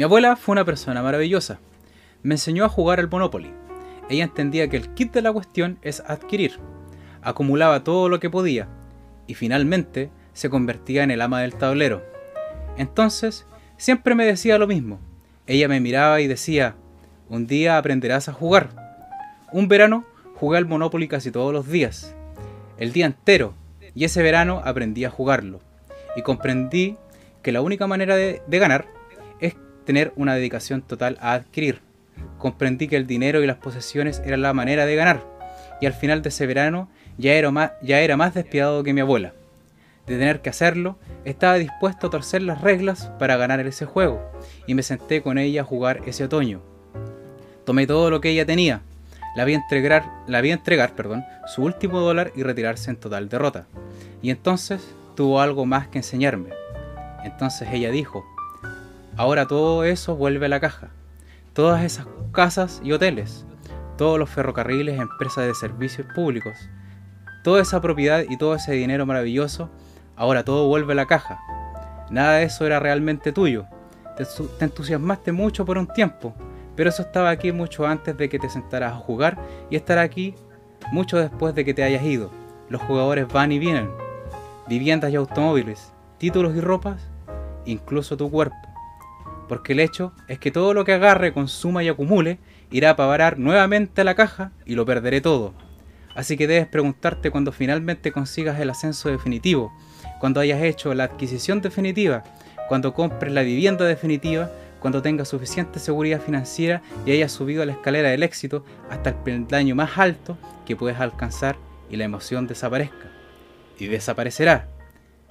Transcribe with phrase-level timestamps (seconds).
[0.00, 1.58] Mi abuela fue una persona maravillosa.
[2.22, 3.52] Me enseñó a jugar al Monopoly.
[4.08, 6.58] Ella entendía que el kit de la cuestión es adquirir.
[7.20, 8.66] Acumulaba todo lo que podía
[9.26, 12.02] y finalmente se convertía en el ama del tablero.
[12.78, 13.44] Entonces,
[13.76, 14.98] siempre me decía lo mismo.
[15.46, 16.76] Ella me miraba y decía,
[17.28, 18.70] un día aprenderás a jugar.
[19.52, 22.14] Un verano jugué al Monopoly casi todos los días,
[22.78, 23.52] el día entero,
[23.94, 25.60] y ese verano aprendí a jugarlo.
[26.16, 26.96] Y comprendí
[27.42, 28.99] que la única manera de, de ganar
[29.90, 31.80] tener una dedicación total a adquirir.
[32.38, 35.24] Comprendí que el dinero y las posesiones eran la manera de ganar.
[35.80, 39.00] Y al final de ese verano ya era más, ya era más despiadado que mi
[39.00, 39.32] abuela.
[40.06, 44.30] De tener que hacerlo, estaba dispuesto a torcer las reglas para ganar ese juego,
[44.68, 46.60] y me senté con ella a jugar ese otoño.
[47.64, 48.82] Tomé todo lo que ella tenía,
[49.34, 53.66] la vi entregar, la vi entregar perdón, su último dólar y retirarse en total derrota.
[54.22, 56.50] Y entonces tuvo algo más que enseñarme.
[57.24, 58.24] Entonces ella dijo,
[59.20, 60.88] ahora todo eso vuelve a la caja.
[61.52, 63.44] Todas esas casas y hoteles,
[63.98, 66.56] todos los ferrocarriles, empresas de servicios públicos,
[67.44, 69.68] toda esa propiedad y todo ese dinero maravilloso,
[70.16, 71.38] ahora todo vuelve a la caja.
[72.10, 73.66] Nada de eso era realmente tuyo.
[74.16, 76.34] Te, te entusiasmaste mucho por un tiempo,
[76.74, 79.36] pero eso estaba aquí mucho antes de que te sentaras a jugar
[79.68, 80.34] y estará aquí
[80.92, 82.30] mucho después de que te hayas ido.
[82.70, 83.90] Los jugadores van y vienen.
[84.66, 87.02] Viviendas y automóviles, títulos y ropas,
[87.66, 88.69] incluso tu cuerpo.
[89.50, 92.38] Porque el hecho es que todo lo que agarre, consuma y acumule
[92.70, 95.54] irá a parar nuevamente a la caja y lo perderé todo.
[96.14, 99.72] Así que debes preguntarte cuando finalmente consigas el ascenso definitivo,
[100.20, 102.22] cuando hayas hecho la adquisición definitiva,
[102.68, 107.72] cuando compres la vivienda definitiva, cuando tengas suficiente seguridad financiera y hayas subido a la
[107.72, 111.56] escalera del éxito hasta el peldaño más alto que puedes alcanzar
[111.90, 113.10] y la emoción desaparezca.
[113.80, 114.68] Y desaparecerá.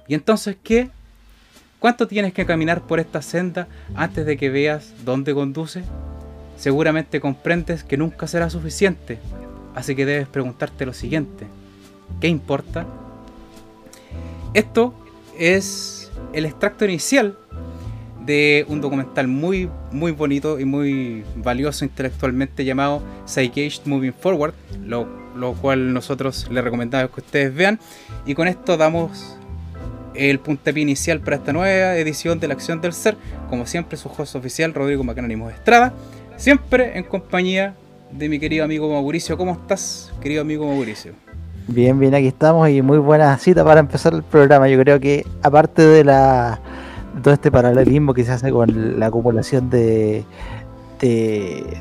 [0.06, 0.90] ¿Y entonces qué?
[1.80, 5.82] ¿Cuánto tienes que caminar por esta senda antes de que veas dónde conduce?
[6.56, 9.18] Seguramente comprendes que nunca será suficiente,
[9.74, 11.46] así que debes preguntarte lo siguiente.
[12.20, 12.86] ¿Qué importa?
[14.52, 14.92] Esto
[15.38, 17.38] es el extracto inicial
[18.26, 24.52] de un documental muy, muy bonito y muy valioso intelectualmente llamado Psychaged Moving Forward,
[24.84, 25.08] lo,
[25.62, 27.80] cual nosotros les recomendamos que ustedes vean.
[28.26, 29.38] Y con esto damos
[30.14, 33.16] el puntapié inicial para esta nueva edición de La Acción del Ser.
[33.48, 35.92] Como siempre, su host oficial, Rodrigo Macanónimo Estrada.
[36.36, 37.74] Siempre en compañía
[38.10, 39.36] de mi querido amigo Mauricio.
[39.36, 41.12] ¿Cómo estás, querido amigo Mauricio?
[41.68, 44.68] Bien, bien, aquí estamos y muy buena cita para empezar el programa.
[44.68, 46.60] Yo creo que aparte de la
[47.22, 50.24] todo este paralelismo que se hace con la acumulación de,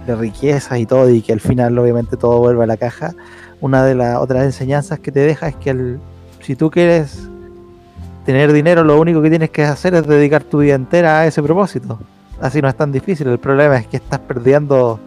[0.07, 3.13] riquezas y todo, y que al final obviamente todo vuelve a la caja,
[3.61, 5.97] una de las otras enseñanzas que te deja es que
[6.41, 7.28] si tú quieres
[8.29, 11.41] tener dinero, lo único que tienes que hacer es dedicar tu vida entera a ese
[11.41, 11.97] propósito.
[12.39, 14.99] Así no es tan difícil, el problema es que estás perdiendo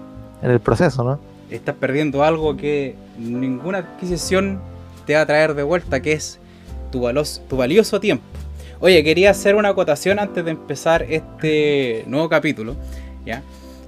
[0.42, 1.20] en el proceso, ¿no?
[1.48, 4.58] Estás perdiendo algo que ninguna adquisición
[5.06, 6.40] te va a traer de vuelta, que es
[6.90, 8.24] tu, valos, tu valioso tiempo.
[8.80, 12.74] Oye, quería hacer una acotación antes de empezar este nuevo capítulo,
[13.24, 13.44] ¿ya?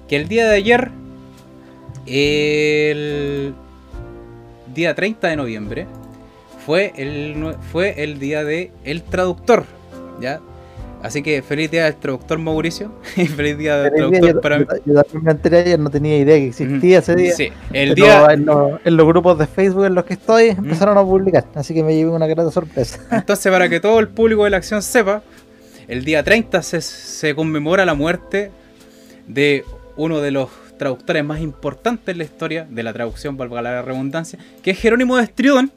[0.07, 0.93] Que el día de ayer,
[2.07, 3.53] el
[4.73, 5.87] día 30 de noviembre,
[6.65, 9.65] fue el, fue el día de el traductor,
[10.21, 10.41] ¿ya?
[11.03, 14.59] Así que feliz día del traductor Mauricio y feliz día del feliz traductor día, para
[14.59, 14.65] mí.
[14.87, 17.35] Yo, yo me enteré ayer, no tenía idea que existía ese día.
[17.35, 18.27] Sí, el día...
[18.33, 18.47] En,
[18.97, 22.11] los grupos de Facebook en los que estoy empezaron a publicar, así que me llevé
[22.11, 23.01] una grata sorpresa.
[23.11, 25.23] Entonces, para que todo el público de la acción sepa,
[25.89, 28.51] el día 30 se, se conmemora la muerte
[29.29, 29.65] de
[29.97, 30.49] uno de los
[30.79, 35.19] traductores más importantes en la historia de la traducción, valga la redundancia, que es Jerónimo
[35.19, 35.71] de Estridón,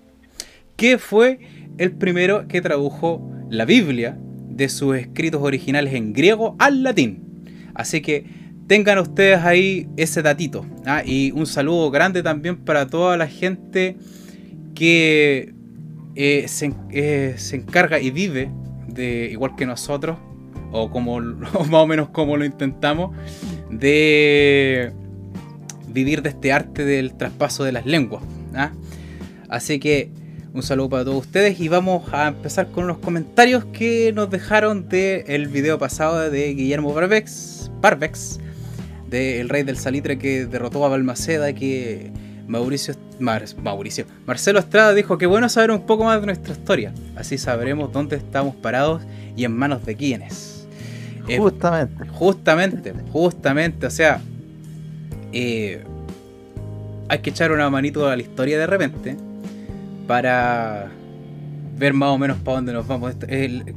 [0.77, 1.39] que fue
[1.77, 4.17] el primero que tradujo la Biblia
[4.49, 7.43] de sus escritos originales en griego al latín.
[7.73, 8.25] Así que
[8.67, 10.65] tengan ustedes ahí ese datito.
[10.85, 11.03] ¿ah?
[11.05, 13.97] Y un saludo grande también para toda la gente
[14.75, 15.53] que
[16.15, 18.51] eh, se, eh, se, encarga y vive
[18.87, 20.17] de igual que nosotros,
[20.71, 23.15] o como más o menos como lo intentamos,
[23.69, 24.91] de
[25.87, 28.23] vivir de este arte del traspaso de las lenguas.
[28.55, 28.71] ¿ah?
[29.49, 30.11] Así que
[30.57, 34.89] un saludo para todos ustedes y vamos a empezar con unos comentarios que nos dejaron
[34.89, 38.39] del el video pasado de Guillermo Barbex, Barbex
[39.07, 42.11] de El Rey del Salitre que derrotó a Balmaceda, que
[42.47, 46.91] Mauricio, Mar, Mauricio, Marcelo Estrada dijo que bueno saber un poco más de nuestra historia,
[47.15, 49.03] así sabremos dónde estamos parados
[49.35, 50.67] y en manos de quiénes.
[51.37, 52.03] Justamente.
[52.03, 54.21] Eh, justamente, justamente, o sea,
[55.33, 55.83] eh,
[57.09, 59.26] hay que echar una manito a la historia de repente
[60.07, 60.89] para
[61.77, 63.15] ver más o menos para dónde nos vamos.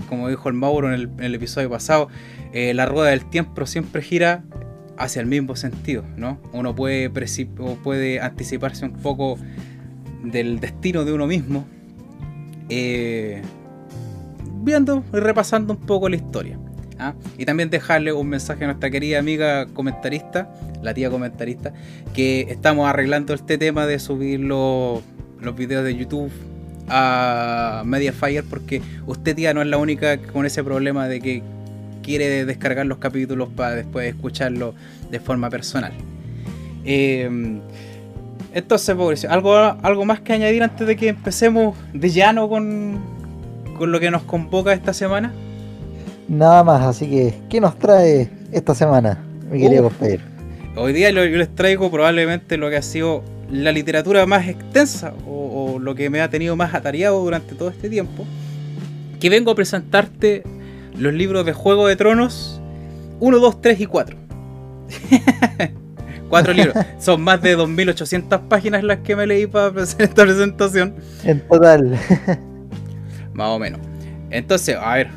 [0.08, 2.08] como dijo el Mauro en el, episodio pasado,
[2.52, 4.42] eh, la rueda del tiempo siempre gira
[4.96, 6.38] hacia el mismo sentido, ¿no?
[6.52, 9.38] Uno puede, anticiparse un poco
[10.22, 11.66] del destino de uno mismo,
[12.68, 13.42] eh,
[14.62, 16.58] viendo y repasando un poco la historia.
[16.98, 17.14] ¿ah?
[17.38, 20.52] Y también dejarle un mensaje a nuestra querida amiga comentarista,
[20.82, 21.72] la tía comentarista,
[22.12, 24.40] que estamos arreglando este tema de subir
[25.40, 26.30] los, videos de YouTube
[26.88, 31.42] a Mediafire porque usted tía no es la única con ese problema de que
[32.02, 34.74] quiere descargar los capítulos para después escucharlo
[35.10, 35.92] de forma personal.
[36.84, 37.60] Eh,
[38.52, 42.98] entonces, Mauricio, ¿algo, ¿algo más que añadir antes de que empecemos de llano con,
[43.78, 45.32] con lo que nos convoca esta semana?
[46.28, 49.18] Nada más, así que, ¿qué nos trae esta semana,
[49.50, 50.22] mi querido compañero?
[50.76, 55.74] Hoy día yo les traigo probablemente lo que ha sido la literatura más extensa o,
[55.74, 58.24] o, lo que me ha tenido más atareado durante todo este tiempo.
[59.18, 60.44] Que vengo a presentarte
[60.96, 62.60] los libros de Juego de Tronos
[63.20, 64.16] 1, 2, 3 y 4.
[66.28, 66.74] Cuatro libros.
[66.98, 70.94] Son más de 2.800 páginas las que me leí para hacer esta presentación.
[71.24, 71.98] En total.
[73.34, 73.80] más o menos.
[74.30, 75.08] Entonces, a ver,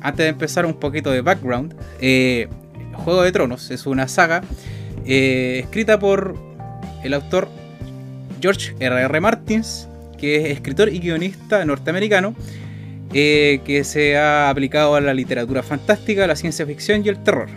[0.00, 2.48] antes de empezar un poquito de background, eh,
[2.92, 4.42] Juego de Tronos es una saga
[5.06, 6.36] eh, escrita por
[7.02, 7.48] el autor
[8.40, 9.04] George R.R.
[9.04, 9.20] R.
[9.20, 9.88] Martins,
[10.18, 12.34] que es escritor y guionista norteamericano,
[13.12, 17.48] eh, que se ha aplicado a la literatura fantástica, la ciencia ficción y el terror.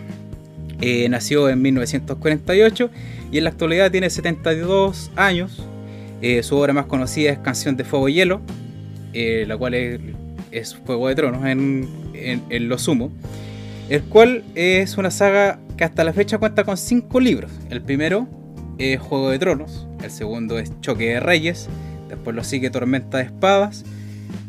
[0.80, 2.90] Eh, nació en 1948
[3.30, 5.64] y en la actualidad tiene 72 años.
[6.22, 8.40] Eh, su obra más conocida es Canción de Fuego y Hielo,
[9.12, 11.88] la cual es, Fuego de Tronos en,
[12.68, 13.12] lo sumo.
[13.88, 17.52] El cual es una saga que hasta la fecha cuenta con 5 libros.
[17.70, 18.26] El primero
[18.78, 21.68] es Juego de Tronos, el segundo es Choque de Reyes,
[22.08, 23.84] después lo sigue Tormenta de Espadas,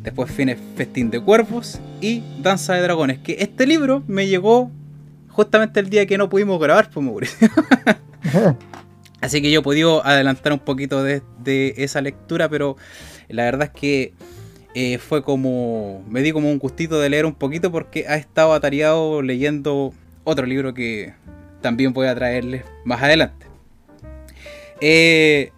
[0.04, 3.20] después viene Festín de Cuervos y Danza de Dragones.
[3.20, 4.72] Que este libro me llegó
[5.30, 7.50] justamente el día que no pudimos grabar, pues Mauricio.
[9.22, 11.22] Así que yo he podido adelantar un poquito de,
[11.78, 12.78] esa lectura, pero
[13.28, 14.14] la verdad es que
[14.76, 16.04] eh, fue como.
[16.08, 19.94] Me di como un gustito de leer un poquito porque ha estado atareado leyendo
[20.24, 21.14] otro libro que
[21.62, 23.48] también voy a traerles más adelante.
[24.82, 25.52] Eh,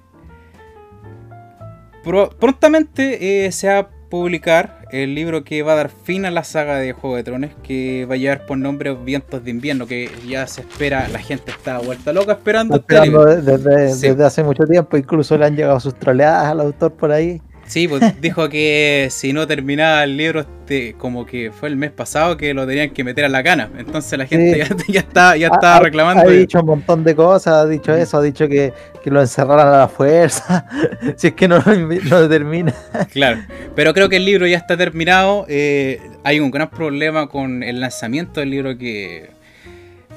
[2.39, 6.43] prontamente eh, se va a publicar el libro que va a dar fin a la
[6.43, 10.09] saga de Juego de Tronos, que va a llevar por nombre Vientos de Invierno, que
[10.27, 12.77] ya se espera, la gente está vuelta loca esperando.
[12.77, 13.01] Este
[13.41, 17.41] desde, hace mucho tiempo, incluso le han llegado sus troleadas al autor por ahí.
[17.67, 21.91] Sí, pues dijo que si no terminaba el libro, este, como que fue el mes
[21.91, 23.69] pasado, que lo tenían que meter a la cana.
[23.77, 26.23] Entonces la gente ya, está, ya está reclamando.
[26.23, 28.73] Ha, dicho un montón de cosas, ha dicho eso, ha dicho que,
[29.05, 30.65] lo encerraran a la fuerza,
[31.15, 31.63] si es que no
[32.09, 32.73] lo termina.
[33.13, 33.39] Claro,
[33.73, 35.45] pero creo que el libro ya está terminado.
[35.47, 39.29] Eh, hay un gran problema con el lanzamiento del libro que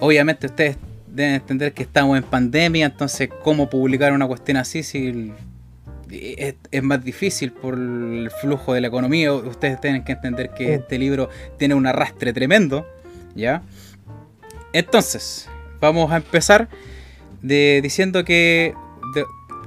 [0.01, 0.77] obviamente ustedes
[1.07, 5.33] deben entender que estamos en pandemia, entonces cómo publicar una cuestión así si
[6.11, 9.33] es, más difícil por el flujo de la economía.
[9.33, 11.29] Ustedes tienen que entender que este libro
[11.59, 12.87] tiene un arrastre tremendo,
[13.35, 13.63] ¿ya?
[14.73, 15.49] Entonces,
[15.81, 16.69] vamos a empezar
[17.43, 18.75] de, diciendo que,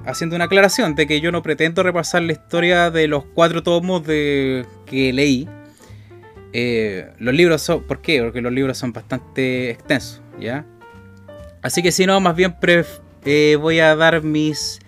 [0.05, 4.05] haciendo una aclaración de que yo no pretendo repasar la historia de los cuatro tomos
[4.05, 5.47] de, que leí.
[6.55, 8.21] Eh, los libros son, ¿por qué?
[8.21, 10.65] Porque los libros son bastante extensos, ¿ya?
[11.63, 12.55] Así que si no, más bien
[13.25, 14.79] eh, voy a dar mis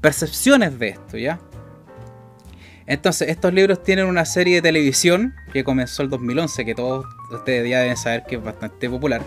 [0.00, 1.40] percepciones de esto, ¿ya?
[2.86, 7.68] Entonces, estos libros tienen una serie de televisión que comenzó el 2011, que todos ustedes
[7.68, 9.20] ya deben saber que es bastante popular,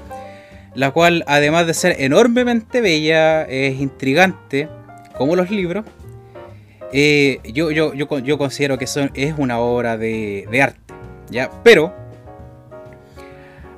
[0.73, 4.67] la cual, además de ser enormemente bella, es intrigante,
[5.15, 5.85] como los libros,
[6.91, 10.93] eh, yo, yo, yo, considero que son, es una obra de, arte,
[11.29, 11.51] ¿ya?
[11.63, 11.93] Pero,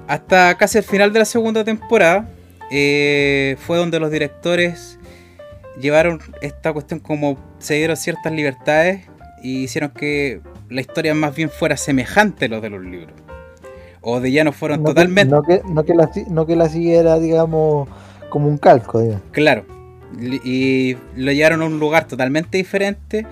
[0.07, 2.29] hasta casi el final de la segunda temporada,
[2.71, 4.97] eh, fue donde los directores
[5.79, 9.05] llevaron esta cuestión como se dieron ciertas libertades
[9.41, 13.13] y hicieron que la historia más bien fuera semejante a los de los libros.
[14.01, 15.31] O de ya no fueron totalmente.
[15.31, 17.87] no, que, no, que la, no que la siguiera, digamos,
[18.29, 19.01] como un calco.
[19.31, 19.65] Claro.
[20.19, 23.25] Y lo llevaron a un lugar totalmente diferente.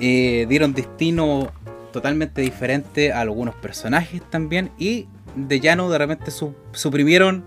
[0.00, 1.52] Eh, dieron destino
[1.92, 4.70] totalmente diferente a algunos personajes también.
[4.78, 6.30] Y de llano de repente
[6.72, 7.44] suprimieron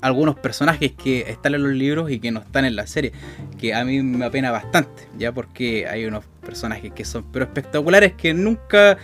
[0.00, 3.12] algunos personajes que están en los libros y que no están en la serie,
[3.58, 8.14] que a mí me apena bastante, ya porque hay unos personajes que son pero espectaculares
[8.14, 8.96] que nunca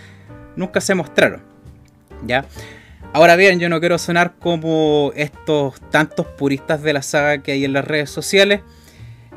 [0.57, 1.43] nunca se mostraron,
[2.27, 2.47] ya.
[3.13, 7.65] Ahora bien, yo no quiero sonar como estos tantos puristas de la saga que hay
[7.65, 8.61] en las redes sociales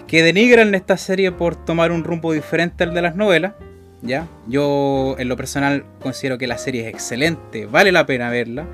[0.07, 3.53] que denigran esta serie por tomar un rumbo diferente al de las novelas,
[4.01, 4.27] ¿ya?
[4.47, 8.65] Yo en lo personal considero que la serie es excelente, vale la pena verla,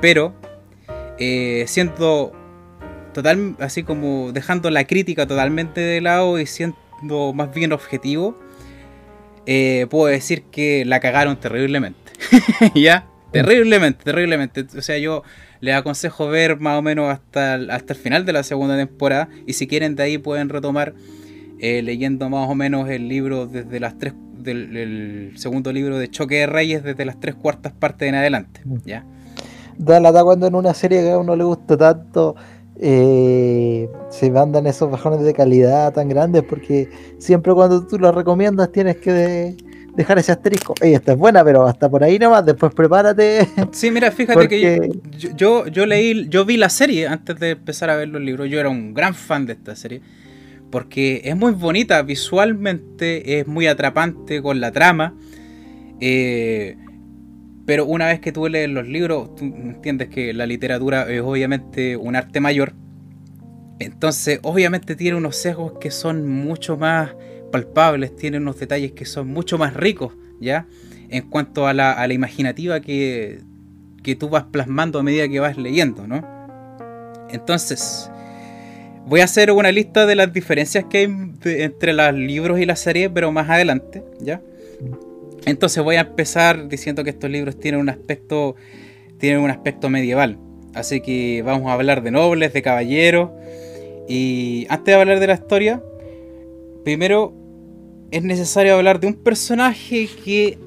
[0.00, 0.32] pero
[1.18, 2.32] eh, siendo
[3.12, 8.38] total, así como dejando la crítica totalmente de lado y siendo más bien objetivo,
[9.46, 12.12] eh, puedo decir que la cagaron terriblemente.
[12.74, 13.06] ¿Ya?
[13.32, 14.66] Terriblemente, terriblemente.
[14.76, 15.22] O sea, yo
[15.60, 19.28] les aconsejo ver más o menos hasta el, hasta el final de la segunda temporada.
[19.46, 20.94] Y si quieren de ahí pueden retomar
[21.58, 26.08] eh, leyendo más o menos el libro desde las tres del el segundo libro de
[26.08, 28.60] Choque de Reyes desde las tres cuartas partes en adelante.
[28.64, 28.76] Mm.
[28.84, 29.04] ¿ya?
[29.78, 32.34] Da la cuando en una serie que a uno le gusta tanto
[32.78, 38.70] eh, se mandan esos bajones de calidad tan grandes porque siempre cuando tú lo recomiendas
[38.70, 39.56] tienes que
[39.96, 40.74] dejar ese asterisco.
[40.80, 43.48] Ey, esta es buena, pero hasta por ahí nomás, después prepárate.
[43.72, 44.90] Sí, mira, fíjate que
[45.34, 48.48] yo, yo, leí, yo vi la serie antes de empezar a ver los libros.
[48.48, 50.02] Yo era un gran fan de esta serie.
[50.70, 55.14] Porque es muy bonita visualmente, es muy atrapante con la trama.
[56.00, 56.76] Eh,
[57.66, 61.96] pero una vez que tú lees los libros, tú entiendes que la literatura es obviamente
[61.96, 62.72] un arte mayor.
[63.80, 67.14] Entonces, obviamente tiene unos sesgos que son mucho más
[67.50, 70.66] palpables, tiene unos detalles que son mucho más ricos, ¿ya?
[71.08, 73.40] En cuanto a la, imaginativa que,
[74.02, 76.24] que tú vas plasmando a medida que vas leyendo, ¿no?
[77.30, 78.10] Entonces,
[79.06, 82.76] voy a hacer una lista de las diferencias que hay entre los libros y la
[82.76, 84.40] serie, pero más adelante, ¿ya?
[85.44, 88.56] Entonces voy a empezar diciendo que estos libros tienen un aspecto,
[89.18, 90.38] tienen un aspecto medieval.
[90.74, 93.30] Así que vamos a hablar de nobles, de caballeros.
[94.08, 95.82] Y antes de hablar de la historia,
[96.84, 97.34] primero
[98.10, 100.58] es necesario hablar de un personaje que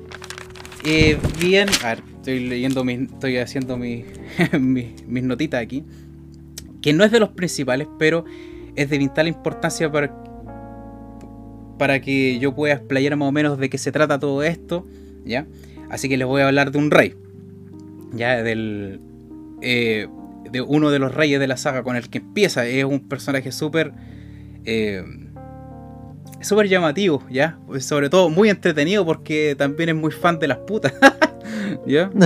[0.85, 1.69] eh, bien...
[1.83, 4.05] A ver, estoy leyendo estoy haciendo mis,
[4.59, 5.83] mis, notitas aquí.
[6.81, 8.25] Que no es de los principales, pero
[8.75, 10.13] es de vital importancia para,
[11.79, 14.86] para que yo pueda explayar más o menos de qué se trata todo esto.
[15.25, 15.48] ¿Ya?
[15.89, 17.15] Así que les voy a hablar de un rey.
[18.13, 19.01] Ya, del...
[19.62, 20.07] Eh,
[20.51, 22.67] de uno de los reyes de la saga con el que empieza.
[22.67, 23.93] Es un personaje súper...
[24.65, 25.03] Eh,
[26.41, 27.57] súper llamativo, ¿ya?
[27.79, 30.93] Sobre todo muy entretenido porque también es muy fan de las putas,
[31.88, 32.09] ¿ya?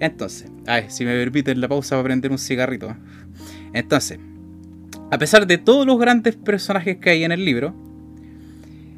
[0.00, 2.94] Entonces, ay, si me permiten la pausa para prender un cigarrito.
[3.72, 4.20] Entonces,
[5.10, 7.74] a pesar de todos los grandes personajes que hay en el libro,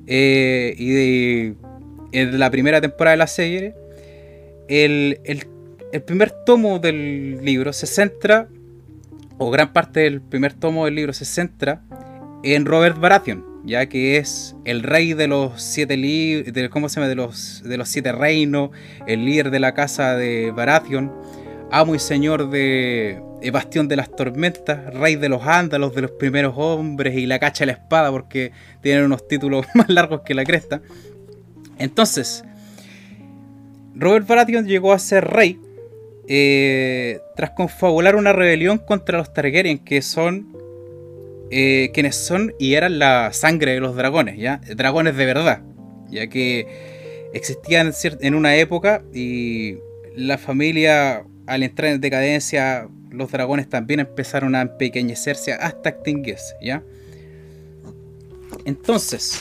[0.06, 1.54] eh, y de,
[2.12, 3.74] de, la primera temporada de la serie,
[4.68, 8.48] el, el, primer tomo del libro se centra,
[9.38, 11.82] o gran parte del primer tomo del libro se centra
[12.42, 17.14] en Robert Baratheon, ya que es el rey de los siete de, ¿cómo se de
[17.14, 18.70] los de los siete reinos,
[19.06, 21.12] el líder de la casa de Baratheon,
[21.70, 23.22] amo y señor de,
[23.52, 27.64] Bastión de las Tormentas, rey de los ándalos, de los primeros hombres y la cacha
[27.64, 30.82] de la espada, porque tienen unos títulos más largos que la cresta.
[31.78, 32.44] Entonces,
[33.94, 35.58] Robert Baratheon llegó a ser rey
[36.28, 40.48] eh, tras confabular una rebelión contra los Targaryen, que son
[41.50, 44.60] eh, quienes son y eran la sangre de los dragones, ¿ya?
[44.76, 45.62] Dragones de verdad,
[46.08, 49.78] ya que existían en una época y
[50.14, 56.82] la familia al entrar en decadencia, los dragones también empezaron a empequeñecerse hasta extinguirse, ¿ya?
[58.64, 59.40] Entonces,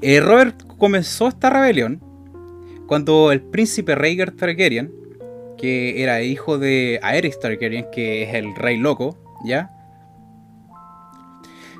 [0.00, 2.00] eh, Robert comenzó esta rebelión
[2.86, 4.92] cuando el príncipe Rhaegar Targaryen,
[5.58, 9.70] que era hijo de Aerys Targaryen, que es el rey loco, ¿ya?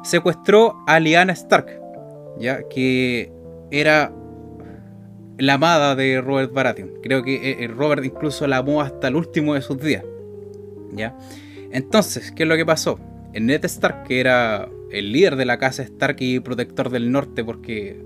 [0.02, 1.80] secuestró a Lyanna Stark,
[2.38, 3.30] ya que
[3.70, 4.12] era
[5.38, 6.94] la amada de Robert Baratheon.
[7.02, 10.04] Creo que eh, eh, Robert incluso la amó hasta el último de sus días.
[10.92, 11.16] ¿Ya?
[11.70, 12.98] Entonces, ¿qué es lo que pasó?
[13.32, 17.44] El Ned Stark, que era el líder de la casa Stark y protector del norte,
[17.44, 18.00] porque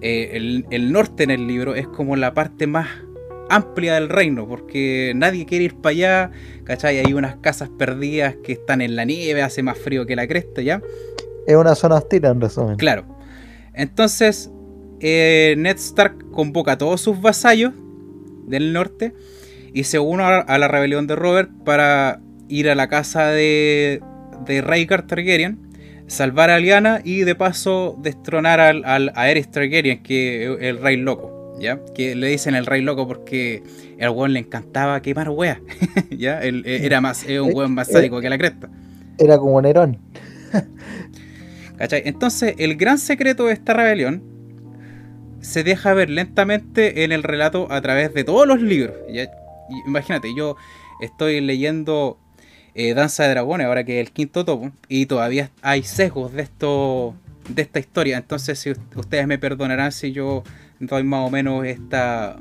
[0.00, 2.88] eh, el, el, norte en el libro es como la parte más
[3.50, 6.30] amplia del reino, porque nadie quiere ir para allá,
[6.64, 6.98] ¿cachai?
[6.98, 10.62] Hay unas casas perdidas que están en la nieve, hace más frío que la cresta,
[10.62, 10.82] ¿ya?
[11.46, 12.76] Es una zona hostil, en resumen.
[12.76, 13.04] Claro.
[13.74, 14.50] Entonces,
[15.00, 17.72] eh, Ned Stark convoca a todos sus vasallos
[18.46, 19.12] del norte
[19.72, 24.02] y se une a la rebelión de Robert para ir a la casa de,
[24.46, 25.58] de Rhaegar Targaryen,
[26.06, 30.80] salvar a Lyanna y de paso destronar al, al a Aerys Targaryen, que es el
[30.80, 31.34] rey loco.
[31.60, 31.80] ¿Ya?
[31.92, 33.64] Que le dicen el rey loco porque
[33.98, 35.58] el weón le encantaba quemar weas.
[36.10, 36.40] ¿Ya?
[36.40, 38.70] Él, eh, era más, un weón más sádico que la cresta.
[39.18, 39.98] Era como Nerón.
[41.76, 42.02] ¿Cachai?
[42.04, 44.37] Entonces, el gran secreto de esta rebelión
[45.40, 48.96] se deja ver lentamente en el relato a través de todos los libros.
[49.86, 50.56] Imagínate, yo
[51.00, 52.18] estoy leyendo
[52.74, 56.42] eh, Danza de Dragones, ahora que es el quinto tomo, y todavía hay sesgos de
[56.42, 57.14] estos
[57.48, 58.16] de esta historia.
[58.16, 60.42] Entonces, ustedes me perdonarán si yo
[60.80, 62.38] doy más o menos esta,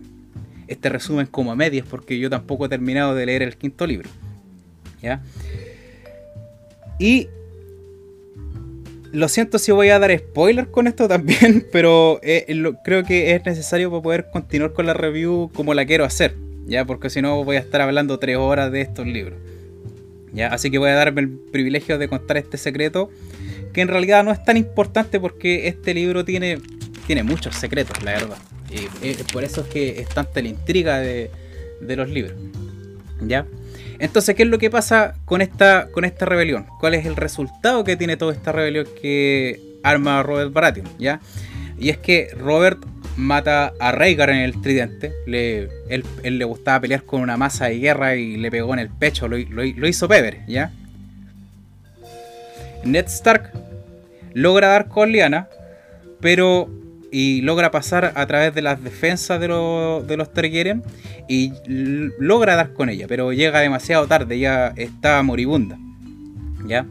[0.68, 4.10] este resumen como a medias, porque yo tampoco he terminado de leer el quinto libro.
[5.01, 5.22] ¿Ya?
[7.00, 7.30] Y
[9.12, 12.46] lo siento si voy a dar spoiler con esto también, pero eh,
[12.84, 16.36] creo que es necesario para poder continuar con la review como la quiero hacer,
[16.66, 16.86] ¿ya?
[16.86, 19.40] Porque si no voy a estar hablando tres horas de estos libros.
[20.34, 20.48] ¿ya?
[20.48, 23.10] Así que voy a darme el privilegio de contar este secreto,
[23.74, 26.60] que en realidad no es tan importante porque este libro tiene,
[27.06, 28.38] tiene muchos secretos, la verdad.
[28.70, 31.32] Y por eso es que es tanta la intriga de,
[31.80, 32.36] de los libros.
[33.22, 33.48] ¿Ya?
[34.00, 36.68] Entonces, ¿qué es lo que pasa con esta, con esta rebelión?
[36.80, 40.88] ¿Cuál es el resultado que tiene toda esta rebelión que arma Robert Baratheon?
[41.00, 41.20] ¿ya?
[41.80, 42.80] Y es que Robert
[43.18, 45.13] mata a Rhaegar en el tridente.
[45.25, 48.89] Le, él, le gustaba pelear con una masa de guerra y le pegó en el
[48.89, 49.27] pecho.
[49.27, 49.38] Lo,
[49.88, 50.72] hizo Pepper, ¿ya?
[52.84, 53.51] Ned Stark
[54.34, 55.50] logra dar con Lyanna,
[56.22, 56.70] pero
[57.12, 60.84] y logra pasar a través de las defensas de, de los Targaryen
[61.28, 61.54] y
[62.20, 65.78] logra dar con ella, pero llega demasiado tarde, ya está moribunda.
[66.66, 66.86] ¿Ya?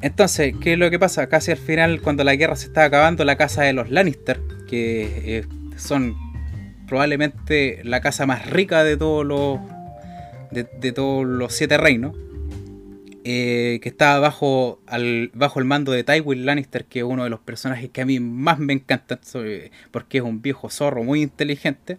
[0.00, 1.28] Entonces, ¿qué es lo que pasa?
[1.28, 5.38] Casi al final, cuando la guerra se está acabando, la casa de los Lannister, que
[5.38, 5.44] eh,
[5.76, 6.16] son
[6.86, 9.58] probablemente la casa más rica de todos los
[10.52, 12.16] de todos los siete reinos,
[13.28, 14.80] eh, que estaba bajo,
[15.34, 18.20] bajo el mando de Tywin Lannister, que es uno de los personajes que a mí
[18.20, 19.18] más me encantan,
[19.90, 21.98] porque es un viejo zorro muy inteligente,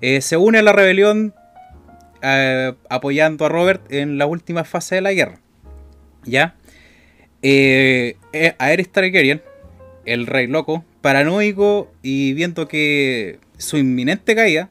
[0.00, 1.34] eh, se une a la rebelión
[2.22, 5.40] eh, apoyando a Robert en la última fase de la guerra.
[6.24, 6.54] ¿Ya?
[7.42, 9.42] a Eris Targaryen,
[10.06, 14.70] el rey loco, paranoico y viendo que su inminente caída,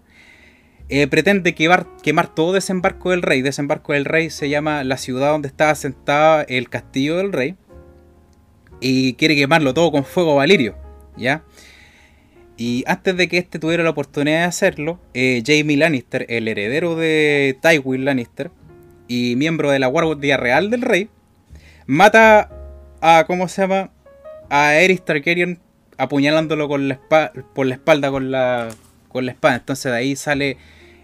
[0.89, 1.88] eh, pretende quemar,
[2.36, 3.42] todo desembarco del rey.
[3.42, 7.56] Desembarco del rey se llama la ciudad donde estaba asentado el castillo del rey.
[8.82, 10.76] Y quiere quemarlo todo con fuego valirio.
[11.17, 11.43] ¿Ya?
[12.58, 16.95] Y antes de que este tuviera la oportunidad de hacerlo, eh, Jamie Lannister, el heredero
[16.95, 18.52] de Tywin Lannister
[19.08, 21.10] y miembro de la Guardia Real del Rey,
[21.86, 22.50] mata
[23.02, 23.91] a, ¿cómo se llama?
[24.50, 25.60] A Aerys Targaryen
[25.98, 27.00] apuñalándolo con la
[27.54, 28.69] por la espalda con la,
[29.10, 29.56] con la espada.
[29.56, 30.58] Entonces de ahí sale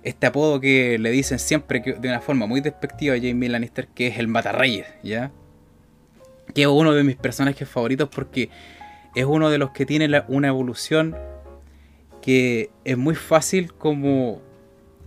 [0.03, 4.07] este apodo que le dicen siempre de una forma muy despectiva a Jamie Lannister, que
[4.07, 5.31] es el Matarreyes, ¿ya?
[6.53, 8.49] Que es uno de mis personajes favoritos porque
[9.15, 11.15] es uno de los que tiene una evolución
[12.21, 14.41] que es muy fácil como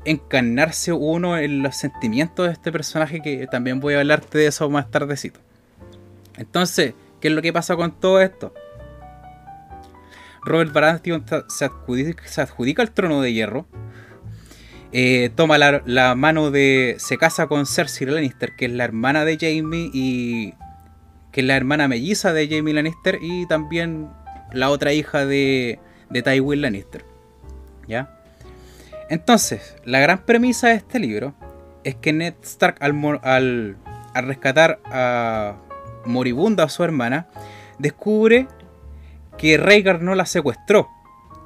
[0.05, 4.69] encarnarse uno en los sentimientos de este personaje que también voy a hablarte de eso
[4.69, 5.41] más tardecito.
[6.37, 8.53] Entonces, ¿qué es lo que pasa con todo esto?
[10.45, 11.65] Robert Baratheon se
[12.43, 13.67] adjudica el trono de hierro,
[14.97, 16.95] eh, toma la, mano de.
[17.01, 20.55] Se casa con Cersei Lannister, que es la hermana de Jamie y.
[21.33, 24.09] que es la hermana melliza de Jamie Lannister y también
[24.53, 25.81] la otra hija de,
[26.11, 27.05] de Tywin Lannister.
[27.89, 28.09] ¿Ya?
[29.11, 31.35] Entonces, la gran premisa de este libro
[31.83, 33.77] es que Ned Stark, al, al,
[34.15, 35.57] al rescatar a
[36.05, 37.27] moribunda a su hermana,
[37.81, 38.47] descubre
[39.39, 40.89] que Rhaegar no la secuestró,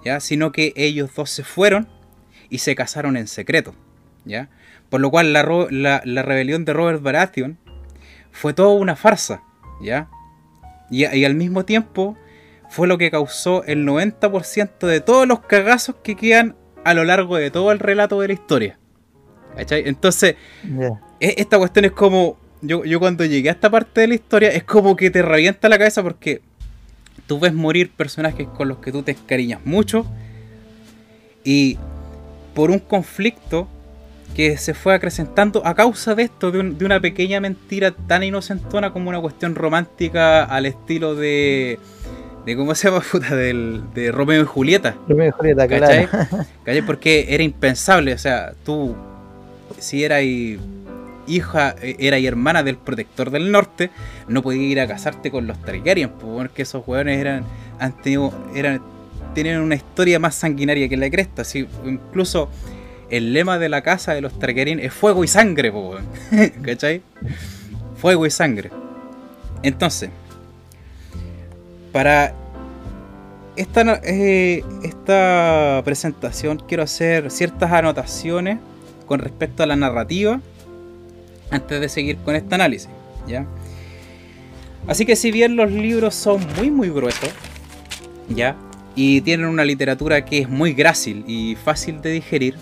[0.04, 0.20] ¿ya?
[0.20, 1.88] sino que ellos dos se fueron
[2.50, 3.74] y se casaron en secreto.
[4.24, 4.48] ¿ya?
[4.90, 7.58] Por lo cual la, rebelión de Robert Baratheon
[8.30, 9.42] fue toda una farsa.
[9.80, 10.08] ¿ya?
[10.90, 12.16] Y, al mismo tiempo
[12.68, 17.36] fue lo que causó el 90% de todos los cagazos que quedan a lo largo
[17.36, 18.78] de todo el relato de la historia.
[19.56, 20.36] Entonces,
[21.20, 22.38] e, esta cuestión es como.
[22.60, 25.68] Yo, yo cuando llegué a esta parte de la historia, es como que te revienta
[25.68, 26.42] la cabeza porque
[27.28, 30.04] tú ves morir personajes con los que tú te escariñas mucho
[31.44, 31.78] y
[32.58, 33.68] por un conflicto
[34.34, 39.10] que se fue acrecentando a causa de esto, de, una pequeña mentira tan inocentona como
[39.10, 41.78] una cuestión romántica al estilo de.
[42.44, 43.00] de ¿Cómo se llama?
[43.12, 44.96] Puta, del, de Romeo y Julieta.
[45.06, 46.06] Romeo y Julieta, ¿cachai?
[46.64, 46.82] ¿cachai?
[46.82, 48.96] Porque era impensable, o sea, tú,
[49.78, 50.24] si eras
[51.28, 53.90] hija, era y hermana del protector del norte,
[54.26, 57.44] no podías ir a casarte con los Targaryen, porque esos hueones eran,
[57.78, 58.82] han tenido, eran
[59.34, 61.42] tienen una historia más sanguinaria que la cresta.
[61.84, 62.48] incluso
[63.10, 65.72] el lema de la casa de los Targaryen es fuego y sangre,
[66.62, 67.02] ¿cachai?
[67.96, 68.70] Fuego y sangre.
[69.62, 70.10] Entonces,
[71.92, 72.34] para
[73.56, 78.58] esta, eh, esta presentación quiero hacer ciertas anotaciones
[79.06, 80.40] con respecto a la narrativa
[81.50, 82.90] antes de seguir con este análisis,
[83.26, 83.46] ¿ya?
[84.86, 87.30] Así que si bien los libros son muy muy gruesos,
[88.28, 88.56] ¿ya?
[88.98, 92.56] Y tienen una literatura que es muy grácil y fácil de digerir,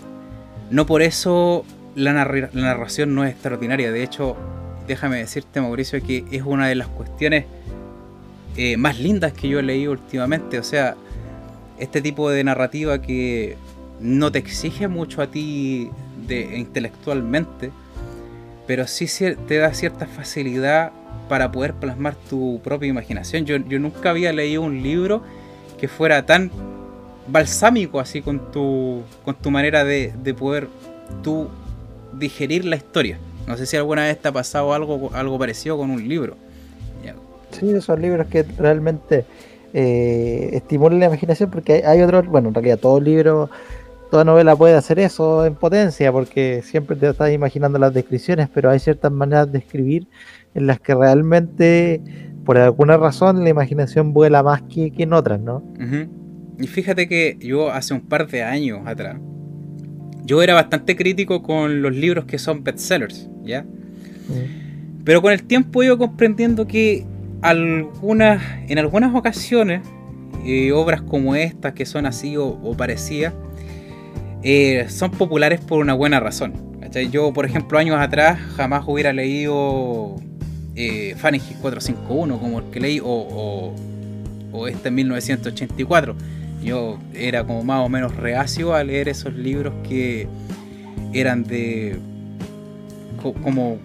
[0.71, 3.91] no por eso la, narración no es extraordinaria.
[3.91, 4.37] De hecho,
[4.87, 7.47] déjame decirte, Mauricio, que es una de las cuestiones
[8.59, 10.59] eh, más lindas que yo he leído últimamente.
[10.59, 10.95] O sea,
[11.79, 13.57] este tipo de narrativa que
[13.99, 15.89] no te exige mucho a ti
[16.29, 17.71] de, intelectualmente,
[18.67, 19.07] pero sí
[19.49, 20.93] te da cierta facilidad
[21.31, 23.47] para poder plasmar tu propia imaginación.
[23.47, 25.23] Yo, nunca había leído un libro
[25.79, 26.51] que fuera tan
[27.29, 30.69] balsámico así con tu, con tu manera de, de poder
[31.23, 31.49] tú
[32.13, 33.19] digerir la historia.
[33.47, 36.37] No sé si alguna vez te ha pasado algo, algo parecido con un libro.
[37.53, 39.25] Sí, son libros que realmente
[39.73, 43.51] eh, estimulan la imaginación porque hay, otros, bueno, en realidad todo libro,
[44.11, 48.69] toda novela puede hacer eso en potencia porque siempre te estás imaginando las descripciones, pero
[48.71, 50.07] hay ciertas maneras de escribir
[50.55, 52.03] en las que realmente,
[52.47, 55.63] por alguna razón, la imaginación vuela más que, en otras, ¿no?
[56.59, 59.19] Y fíjate que yo hace un par de años atrás,
[60.25, 63.63] yo era bastante crítico con los libros que son bestsellers, ¿ya?
[63.63, 65.03] Mm.
[65.05, 67.05] Pero con el tiempo he ido comprendiendo que
[67.43, 69.83] algunas, en algunas ocasiones,
[70.45, 73.35] eh, obras como estas, que son así o, parecidas,
[74.43, 76.55] eh, son populares por una buena razón.
[77.11, 80.17] Yo, por ejemplo, años atrás jamás hubiera leído
[80.77, 83.75] eh, Fahrenheit 451 como el que leí, o,
[84.53, 86.17] o este en 1984
[86.63, 90.27] yo era como más o menos reacio a leer esos libros que
[91.13, 91.97] eran de
[93.23, 93.79] como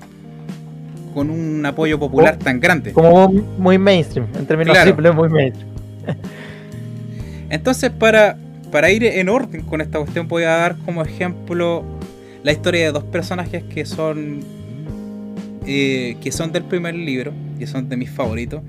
[1.13, 2.93] con un apoyo popular tan grande.
[2.93, 5.69] Como muy mainstream, en términos simples, muy mainstream.
[7.49, 8.37] Entonces, para,
[8.71, 11.83] para ir en orden con esta cuestión, voy a dar como ejemplo
[12.43, 14.39] la historia de dos personajes que son
[15.65, 18.61] eh, que son del primer libro, que son de mis favoritos.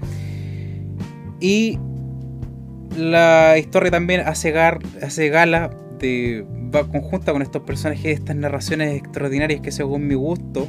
[1.41, 1.79] Y
[2.97, 9.61] la historia también hace, hace gala de, va conjunta con estos personajes, estas narraciones extraordinarias
[9.61, 10.69] que según mi gusto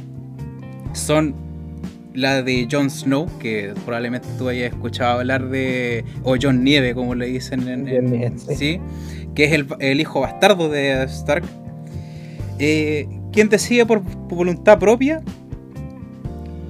[0.92, 1.34] son
[2.14, 7.14] la de Jon Snow, que probablemente tú hayas escuchado hablar de, o Jon Nieve, como
[7.14, 8.80] le dicen en, sí.
[9.34, 11.44] que es el, hijo bastardo de Stark,
[12.60, 15.22] eh, quien decide por, voluntad propia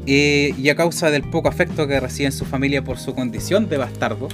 [0.07, 3.69] eh, y a causa del poco afecto que recibe en su familia por su condición
[3.69, 4.29] de bastardo,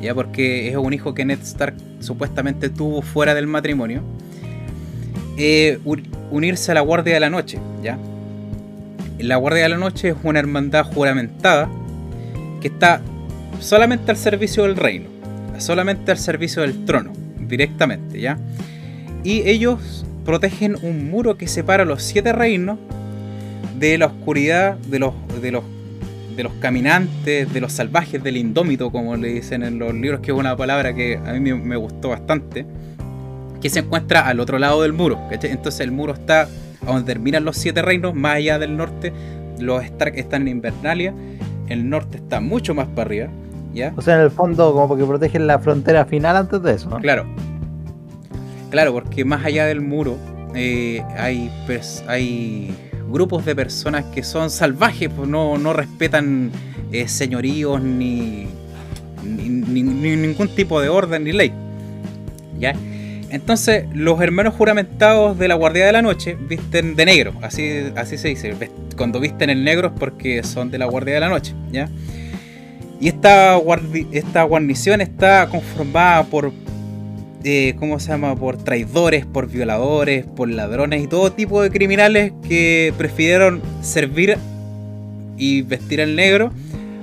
[0.00, 4.02] ya porque es un hijo que Ned Stark supuestamente tuvo fuera del matrimonio,
[5.36, 5.78] eh,
[6.30, 7.98] unirse a la Guardia de la Noche, ¿ya?
[9.18, 11.68] La Guardia de la Noche es una hermandad juramentada
[12.60, 13.00] que está
[13.58, 15.08] solamente al servicio del reino,
[15.58, 18.38] solamente al servicio del trono, directamente, ¿ya?
[19.24, 22.78] Y ellos protegen un muro que separa los siete reinos
[23.80, 25.64] de la oscuridad de los, de los
[26.36, 30.30] de los caminantes, de los salvajes, del indómito, como le dicen en los libros, que
[30.30, 32.64] es una palabra que a mí me, gustó bastante,
[33.60, 35.18] que se encuentra al otro lado del muro.
[35.30, 36.48] Entonces el muro está
[36.82, 39.12] a donde terminan los siete reinos, más allá del norte.
[39.58, 41.12] Los Stark están en Invernalia,
[41.68, 43.28] el norte está mucho más para arriba.
[43.74, 43.92] ¿ya?
[43.96, 46.88] O sea, en el fondo, como porque protegen la frontera final antes de eso.
[47.02, 47.26] Claro.
[48.70, 50.16] Claro, porque más allá del muro
[50.54, 51.50] eh, hay,
[52.06, 52.74] hay
[53.10, 56.50] grupos de personas que son salvajes, pues no, respetan
[56.92, 58.48] eh, señoríos ni,
[59.24, 61.52] ni, ningún tipo de orden ni ley.
[62.58, 62.74] ¿Ya?
[63.30, 68.18] Entonces, los hermanos juramentados de la Guardia de la Noche visten de negro, así, así
[68.18, 68.54] se dice.
[68.96, 71.88] Cuando visten el negro es porque son de la Guardia de la Noche, ¿ya?
[73.00, 73.58] Y esta,
[74.12, 76.52] esta guarnición está conformada por
[77.78, 78.36] ¿cómo se llama?
[78.36, 84.36] Por traidores, por violadores, por ladrones y todo tipo de criminales que prefirieron servir
[85.38, 86.52] y vestir el negro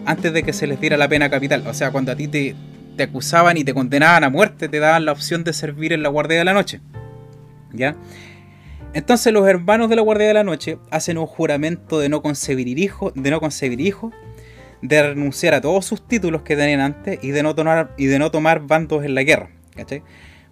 [0.06, 1.66] antes de que se les diera la pena capital.
[1.66, 2.56] O sea, cuando a ti te,
[2.96, 6.10] te acusaban y te condenaban a muerte, te daban la opción de servir en la
[6.10, 6.82] Guardia de la Noche.
[7.74, 7.96] ¿Ya?
[8.94, 12.78] Entonces los hermanos de la Guardia de la Noche hacen un juramento de no concebir
[12.78, 14.14] hijos, de no concebir hijos,
[14.84, 18.20] de renunciar a todos sus títulos que tenían antes y de no tomar, y de
[18.20, 19.50] no tomar bandos en la guerra.
[19.78, 20.04] ¿cachai?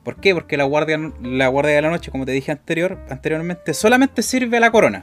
[0.05, 0.35] ¿Por qué?
[0.35, 4.57] Porque la guardia, la guardia de la noche, como te dije anterior, anteriormente, solamente sirve
[4.57, 5.01] a la corona.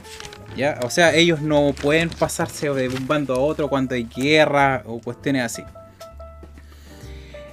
[0.57, 0.79] ¿ya?
[0.85, 5.01] O sea, ellos no pueden pasarse de un bando a otro cuando hay guerra o
[5.01, 5.65] cuestiones así.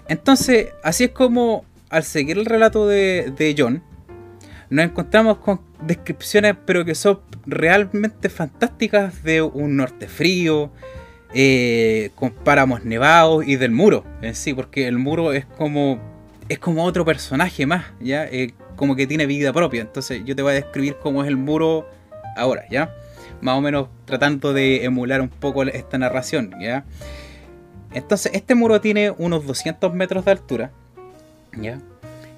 [0.07, 3.81] Entonces, así es como al seguir el relato de, John,
[4.69, 10.71] nos encontramos con descripciones, pero que son realmente fantásticas de un norte frío,
[11.33, 16.08] eh, con páramos nevados y del muro en sí, porque el muro es como
[16.49, 18.25] es como otro personaje más, ¿ya?
[18.25, 19.81] Eh, como que tiene vida propia.
[19.81, 21.87] Entonces yo te voy a describir cómo es el muro
[22.35, 22.95] ahora, ¿ya?
[23.41, 26.85] Más o menos tratando de emular un poco esta narración, ¿ya?
[27.93, 30.71] Entonces este muro tiene unos 200 metros de altura,
[31.55, 31.79] ¿ya?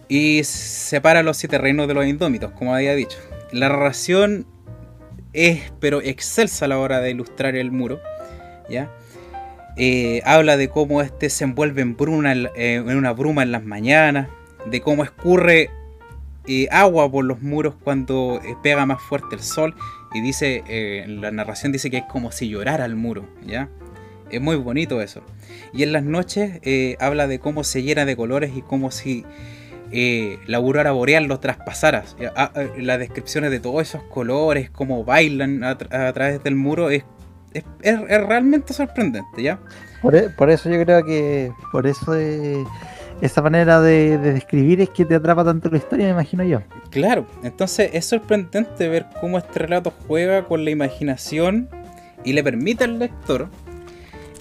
[0.09, 3.17] Y separa los siete reinos de los indómitos, como había dicho.
[3.53, 4.45] La narración
[5.31, 8.01] es, pero excelsa a la hora de ilustrar el muro,
[8.69, 8.91] ¿ya?
[9.77, 13.63] Eh, habla de cómo este se envuelve en, bruna, eh, en una bruma en las
[13.63, 14.27] mañanas,
[14.65, 15.69] de cómo escurre
[16.47, 19.75] eh, agua por los muros cuando pega más fuerte el sol.
[20.13, 20.63] Y dice,
[21.07, 23.69] la narración dice que es como si llorara el muro, ¿ya?
[24.29, 25.21] Es muy bonito eso.
[25.73, 26.59] Y en las noches
[26.99, 29.23] habla de cómo se llena de colores y como si
[29.91, 32.03] la aurora boreal lo traspasara.
[32.35, 37.05] Ah, las descripciones de todos esos colores, cómo bailan a, a través del muro, es
[37.53, 37.65] es,
[38.27, 39.59] realmente sorprendente, ¿ya?
[40.11, 42.15] E, por, eso yo creo que por eso
[43.21, 46.61] esa manera de, describir es que te atrapa tanto la historia, me imagino yo.
[46.89, 51.69] Claro, entonces es sorprendente ver cómo este relato juega con la imaginación
[52.23, 53.49] y le permite al lector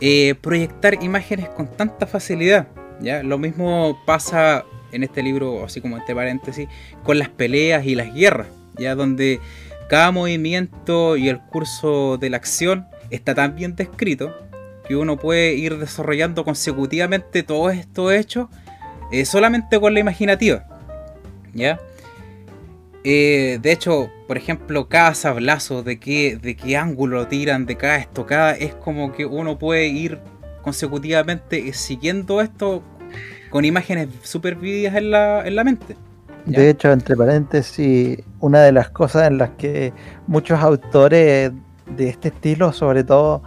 [0.01, 2.69] eh, proyectar imágenes con tanta facilidad.
[3.01, 3.23] ¿ya?
[3.23, 6.69] Lo mismo pasa en este libro, así como este paréntesis,
[7.03, 9.41] con las peleas y las guerras, ya donde
[9.89, 14.35] cada movimiento y el curso de la acción está tan bien descrito
[14.87, 18.49] que uno puede ir desarrollando consecutivamente todos estos hechos
[19.13, 20.65] eh, solamente con la imaginativa.
[21.53, 21.81] ¿Ya?
[23.03, 27.97] Eh, de hecho, por ejemplo, cada sablazo, de qué, de qué ángulo tiran, de cada
[27.97, 30.19] estocada, es como que uno puede ir
[30.63, 32.83] consecutivamente siguiendo esto
[33.49, 35.97] con imágenes súper vividas en la, en la mente.
[36.47, 39.93] De hecho, entre paréntesis, una de las cosas en las que
[40.27, 41.53] muchos autores
[41.97, 43.43] de este estilo, sobre todo,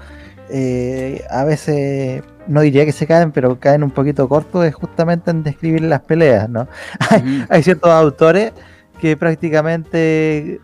[0.49, 5.32] eh, a veces no diría que se caen, pero caen un poquito cortos, es justamente
[5.32, 6.67] en describir las peleas, ¿no?
[7.49, 8.51] hay, ciertos autores
[8.99, 10.60] que prácticamente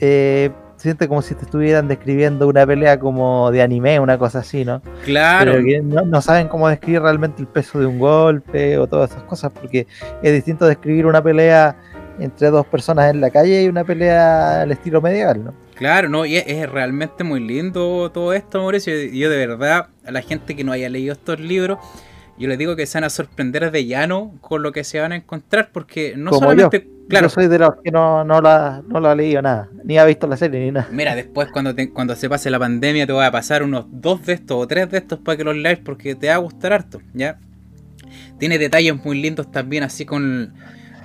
[0.00, 4.64] eh, siente como si te estuvieran describiendo una pelea como de anime, una cosa así,
[4.64, 4.80] ¿no?
[5.04, 5.52] Claro.
[5.52, 9.24] Pero que no, saben cómo describir realmente el peso de un golpe o todas esas
[9.24, 9.86] cosas, porque
[10.22, 11.76] es distinto describir una pelea
[12.20, 15.67] entre dos personas en la calle y una pelea al estilo medieval, ¿no?
[15.78, 18.92] Claro, no, y es, realmente muy lindo todo esto, Mauricio.
[19.12, 21.78] Yo de verdad, a la gente que no haya leído estos libros,
[22.36, 25.12] yo les digo que se van a sorprender de llano con lo que se van
[25.12, 26.84] a encontrar, porque no solamente.
[26.84, 26.98] Yo.
[27.08, 27.26] Claro.
[27.26, 30.04] Yo soy de los que no, no, la, no la ha leído nada, ni ha
[30.04, 30.88] visto la serie ni nada.
[30.90, 34.34] Mira, después cuando, cuando se pase la pandemia te voy a pasar unos dos de
[34.34, 37.00] estos o tres de estos para que los leáis porque te va a gustar harto,
[37.14, 37.38] ¿ya?
[38.38, 40.52] Tiene detalles muy lindos también, así con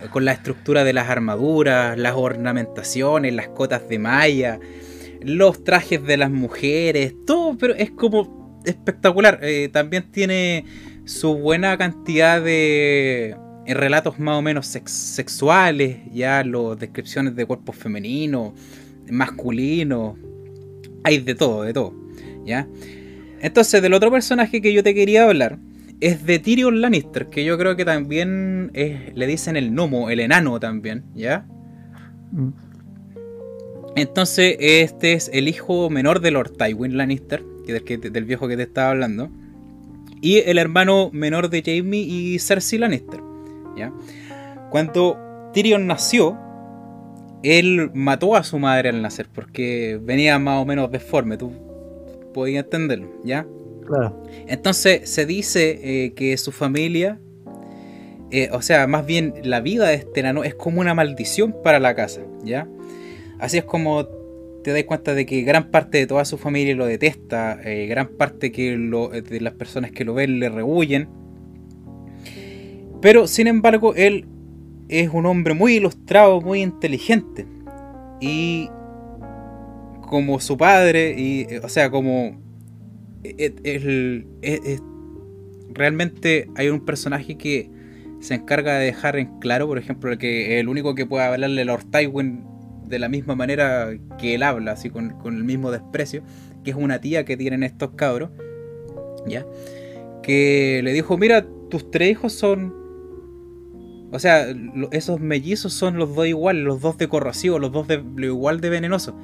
[0.09, 4.59] con la estructura de las armaduras, las ornamentaciones, las cotas de malla,
[5.21, 9.39] los trajes de las mujeres, todo, pero es como espectacular.
[9.41, 10.65] Eh, también tiene
[11.05, 13.35] su buena cantidad de
[13.65, 18.53] eh, relatos más o menos sexuales, ya las descripciones de cuerpos femeninos,
[19.09, 20.17] masculinos,
[21.03, 21.93] hay de todo, de todo,
[22.45, 22.67] ¿ya?
[23.41, 25.59] Entonces, del otro personaje que yo te quería hablar,
[26.03, 30.59] es de Tyrion Lannister, que yo creo que también le dicen el gnomo, el enano
[30.59, 31.45] también, ¿ya?
[32.33, 32.49] Mm.
[33.95, 38.57] Entonces, este es el hijo menor de Lord Tywin Lannister, que del, del viejo que
[38.57, 39.29] te estaba hablando,
[40.19, 43.21] y el hermano menor de Jaime y Cersei Lannister,
[43.77, 43.93] ¿ya?
[44.71, 45.17] Cuando
[45.53, 46.37] Tyrion nació,
[47.43, 51.53] él mató a su madre al nacer, porque venía más o menos deforme, tú
[52.33, 53.45] podías entenderlo, ¿ya?
[54.48, 57.19] Entonces se dice eh, que su familia,
[58.32, 61.80] eh, o sea, más bien la vida de este enano es como una maldición para
[61.80, 62.67] la casa, ¿ya?
[63.39, 64.08] Así es como
[64.63, 68.08] te das cuenta de que gran parte de toda su familia lo detesta, eh, gran
[68.08, 71.10] parte que de las personas que lo ven le rehuyen.
[73.02, 74.26] Pero sin embargo, él
[74.88, 77.46] es un hombre muy ilustrado, muy inteligente.
[78.22, 78.69] Y
[80.08, 82.42] como su padre, y, o sea, como
[85.73, 87.69] realmente hay un personaje que
[88.19, 91.86] se encarga de dejar en claro, por ejemplo, que el único que puede hablarle Lord
[91.91, 92.45] Tywin
[92.88, 96.23] de la misma manera que él habla, así con, con, el mismo desprecio,
[96.63, 98.29] que es una tía que tienen estos cabros,
[99.27, 99.45] ¿ya?
[100.21, 102.83] Que le dijo, mira, tus tres hijos son
[104.13, 104.45] o sea,
[104.91, 108.62] esos mellizos son los dos iguales, los dos de corrosivo, los dos de lo igual
[108.62, 109.19] de venenoso.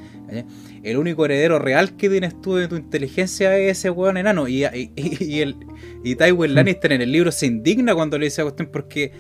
[0.82, 4.48] El único heredero real que tienes tú de tu inteligencia es ese weón enano.
[4.48, 5.58] Y, y, el,
[6.04, 9.12] y Tywin Lannister en el libro se indigna cuando le dice a cuestión porque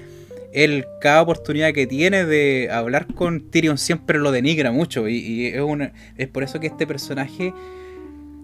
[0.53, 5.07] él, cada oportunidad que tiene de hablar con Tyrion siempre lo denigra mucho.
[5.07, 7.53] Y, es, una, es por eso que este personaje,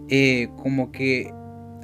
[0.10, 1.34] eh, como que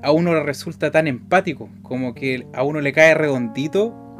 [0.03, 4.10] a uno le resulta tan empático, como que a uno le cae redondito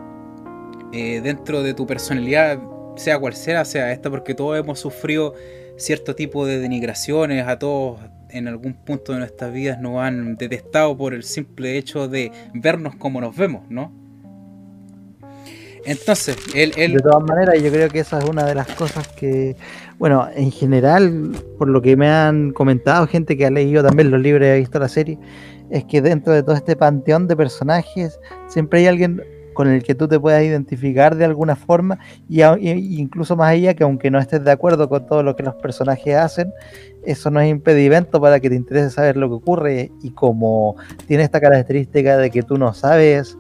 [0.94, 2.60] eh, dentro de tu personalidad,
[2.96, 5.34] sea cual sea, sea esta, porque todos hemos sufrido
[5.78, 8.00] cierto tipo de denigraciones, a todos
[8.30, 12.96] en algún punto de nuestras vidas nos han detestado por el simple hecho de vernos
[12.96, 13.92] como nos vemos, ¿no?
[15.84, 16.74] Entonces, él.
[16.76, 19.56] De todas maneras, yo creo que esa es una de las cosas que,
[19.98, 24.22] bueno, en general, por lo que me han comentado gente que ha leído también los
[24.22, 25.18] libros y ha visto la serie,
[25.72, 29.96] es que dentro de todo este panteón de personajes siempre hay alguien con el que
[29.96, 34.44] tú te puedas identificar de alguna forma y, incluso más allá que aunque no estés
[34.44, 36.52] de acuerdo con todo lo que los personajes hacen,
[37.04, 40.76] eso no es impedimento para que te interese saber lo que ocurre y como
[41.08, 43.38] tiene esta característica de que tú no sabes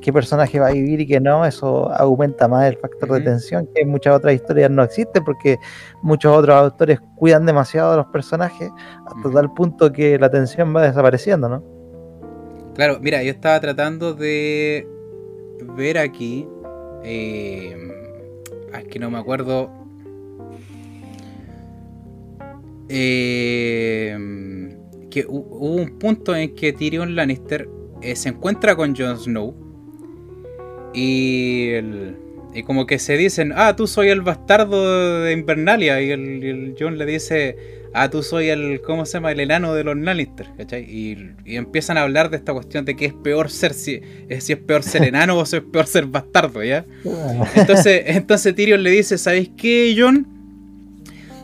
[0.00, 3.68] qué personaje va a vivir y qué no, eso aumenta más el factor de tensión,
[3.74, 5.58] que en muchas otras historias no existe porque
[6.02, 8.70] muchos otros autores cuidan demasiado a los personajes
[9.04, 11.64] hasta tal punto que la tensión va desapareciendo, ¿no?
[12.74, 14.86] Claro, mira, yo estaba tratando de
[15.76, 16.46] ver aquí.
[17.04, 17.76] Eh,
[18.74, 19.70] es que no me acuerdo.
[22.88, 24.16] Eh,
[25.10, 27.68] que hubo un punto en que Tyrion Lannister
[28.02, 29.54] eh, se encuentra con Jon Snow.
[30.94, 31.72] Y,
[32.54, 36.00] y, como que se dicen, ah, tú soy el bastardo de Invernalia.
[36.00, 39.32] Y el, el Jon le dice, ah, tú soy el, ¿cómo se llama?
[39.32, 40.84] El enano de los Lannister, ¿cachai?
[40.84, 44.02] Y, empiezan a hablar de esta cuestión de que es peor ser, si,
[44.40, 46.84] si es peor ser enano o si es peor ser bastardo, ¿ya?
[47.54, 50.26] Entonces, entonces Tyrion le dice, ¿sabes qué, John?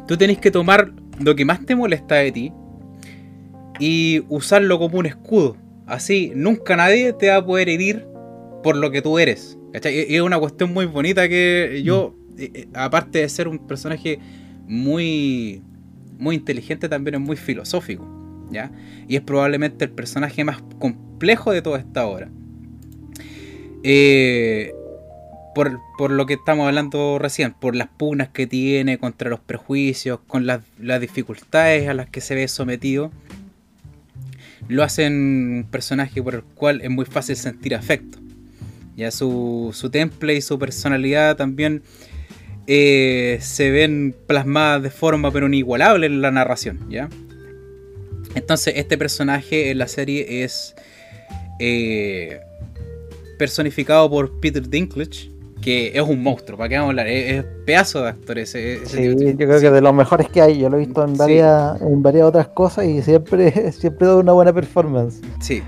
[0.06, 2.52] Tú tenés que tomar lo que más te molesta de ti
[3.78, 5.56] y usarlo como un escudo.
[5.86, 8.06] Así, nunca nadie te va a poder herir
[8.62, 9.58] por lo que tú eres.
[9.72, 10.06] ¿cachai?
[10.08, 12.40] Y es una cuestión muy bonita que yo, mm.
[12.40, 14.18] eh, eh, aparte de ser un personaje
[14.66, 15.62] muy
[16.22, 18.06] muy inteligente, también es muy filosófico,
[18.50, 18.70] ¿ya?
[19.08, 22.30] Y es probablemente el personaje más complejo de toda esta obra.
[23.82, 24.72] Eh,
[25.54, 30.46] por, lo que estamos hablando recién, por las pugnas que tiene contra los prejuicios, con
[30.46, 30.62] las,
[31.00, 33.10] dificultades a las que se ve sometido,
[34.68, 38.18] lo hacen un personaje por el cual es muy fácil sentir afecto.
[38.96, 41.82] Ya su, su temple y su personalidad también
[42.66, 47.08] eh, se ven plasmadas de forma pero inigualable en la narración, ¿ya?
[48.34, 50.74] Entonces este personaje en la serie es
[51.58, 52.40] eh,
[53.38, 57.06] personificado por Peter Dinklage, que es un monstruo, ¿para qué vamos a hablar?
[57.08, 60.68] Es, pedazo de actor ese, sí, yo creo que de los mejores que hay, yo
[60.68, 64.52] lo he visto en varias, en varias otras cosas y siempre, siempre da una buena
[64.52, 65.20] performance.
[65.40, 65.62] Sí.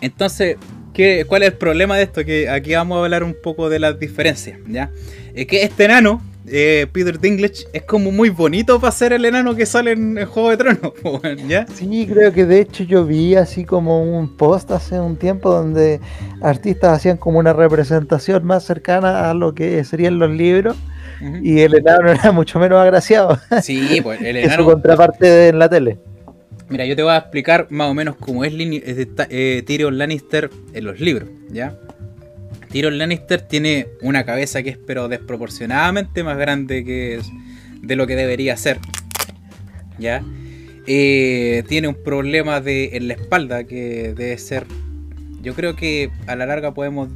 [0.00, 0.56] Entonces,
[0.92, 2.24] ¿qué, ¿cuál es el problema de esto?
[2.24, 4.90] Que aquí vamos a hablar un poco de las diferencias, ¿ya?
[5.34, 9.54] Es que este enano, eh, Peter Dinklage, es como muy bonito para ser el enano
[9.54, 10.92] que sale en el Juego de Tronos,
[11.48, 11.66] ¿ya?
[11.74, 16.00] Sí, creo que de hecho yo vi así como un post hace un tiempo donde
[16.40, 20.76] artistas hacían como una representación más cercana a lo que serían los libros.
[21.40, 23.38] Y el enano era mucho menos agraciado.
[23.62, 24.64] Sí, pues el enano.
[24.64, 26.00] su contraparte en la tele.
[26.72, 30.84] Mira, yo te voy a explicar más o menos cómo es eh, Tyrion Lannister en
[30.86, 31.78] los libros, ¿ya?
[32.70, 37.20] Tyrion Lannister tiene una cabeza que es pero desproporcionadamente más grande que
[37.82, 38.78] de lo que debería ser.
[39.98, 40.24] ¿Ya?
[40.86, 44.64] Eh, tiene un problema de, en la espalda que debe ser...
[45.42, 47.10] Yo creo que a la larga podemos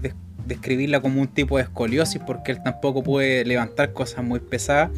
[0.45, 4.91] describirla como un tipo de escoliosis porque él tampoco puede levantar cosas muy pesadas.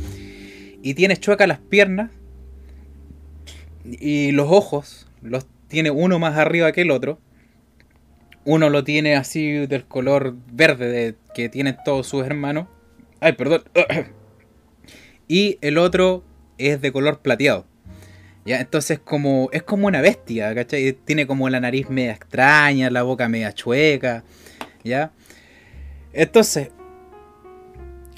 [0.83, 2.11] Y tiene chueca las piernas
[4.01, 7.18] y los ojos los tiene uno más arriba que el otro
[8.48, 12.66] uno lo tiene así del color verde de, que tienen todos sus hermanos.
[13.20, 13.62] Ay, perdón.
[15.31, 16.24] Y el otro
[16.57, 17.66] es de color plateado.
[18.46, 18.61] ¿Ya?
[18.61, 20.94] Entonces como, es como una bestia, ¿cachai?
[20.94, 24.24] Tiene como la nariz media extraña, la boca media chueca,
[24.83, 25.12] ¿ya?
[26.14, 26.70] Entonces,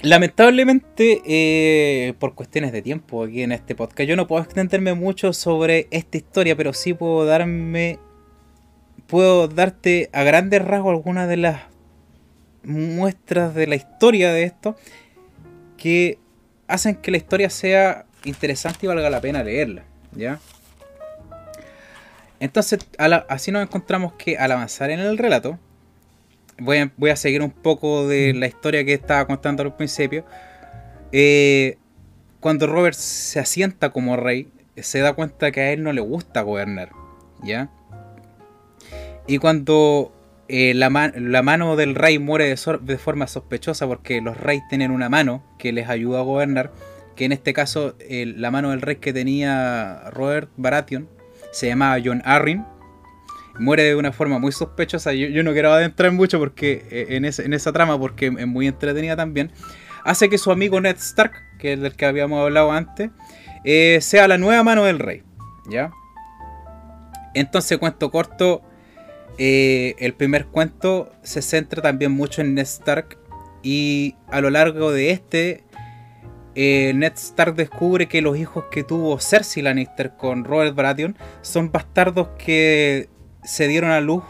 [0.02, 5.32] lamentablemente, eh, por cuestiones de tiempo aquí en este podcast, yo no puedo extenderme mucho
[5.32, 7.98] sobre esta historia, pero sí puedo darme
[9.06, 11.62] puedo darte a grandes rasgos algunas de las
[12.62, 14.76] muestras de la historia de esto
[15.76, 16.18] que
[16.68, 19.82] hacen que la historia sea interesante y valga la pena leerla,
[20.12, 20.38] ¿ya?
[22.38, 22.86] Entonces,
[23.28, 25.58] así nos encontramos que al avanzar en el relato,
[26.60, 30.24] voy a, voy a, seguir un poco de la historia que estaba contando al principio.
[31.12, 31.78] Eh,
[32.40, 36.42] cuando Robert se asienta como rey, se da cuenta que a él no le gusta
[36.42, 36.90] gobernar,
[37.42, 37.70] ¿ya?
[39.26, 40.12] Y cuando
[40.48, 45.44] eh, la, mano del rey muere de, forma sospechosa porque los reyes tienen una mano
[45.58, 46.72] que les ayuda a gobernar,
[47.14, 51.08] que en este caso la mano del rey que tenía Robert Baratheon
[51.52, 52.64] se llamaba John Arryn,
[53.58, 55.12] muere de una forma muy sospechosa.
[55.12, 57.24] Yo, no quiero adentrar mucho porque eh, en,
[57.54, 59.50] esa trama porque es muy entretenida también.
[60.04, 63.10] Hace que su amigo Ned Stark, que es del que habíamos hablado antes,
[63.64, 65.22] eh, sea la nueva mano del rey.
[65.68, 65.90] ¿Ya?
[67.34, 68.62] Entonces, cuento corto,
[69.38, 73.18] eh, el primer cuento se centra también mucho en Ned Stark
[73.62, 75.64] Y a lo largo de este,
[76.54, 82.28] Ned Stark descubre que los hijos que tuvo Cersei Lannister con Robert Baratheon son bastardos
[82.38, 83.08] que
[83.44, 84.24] se dieron a luz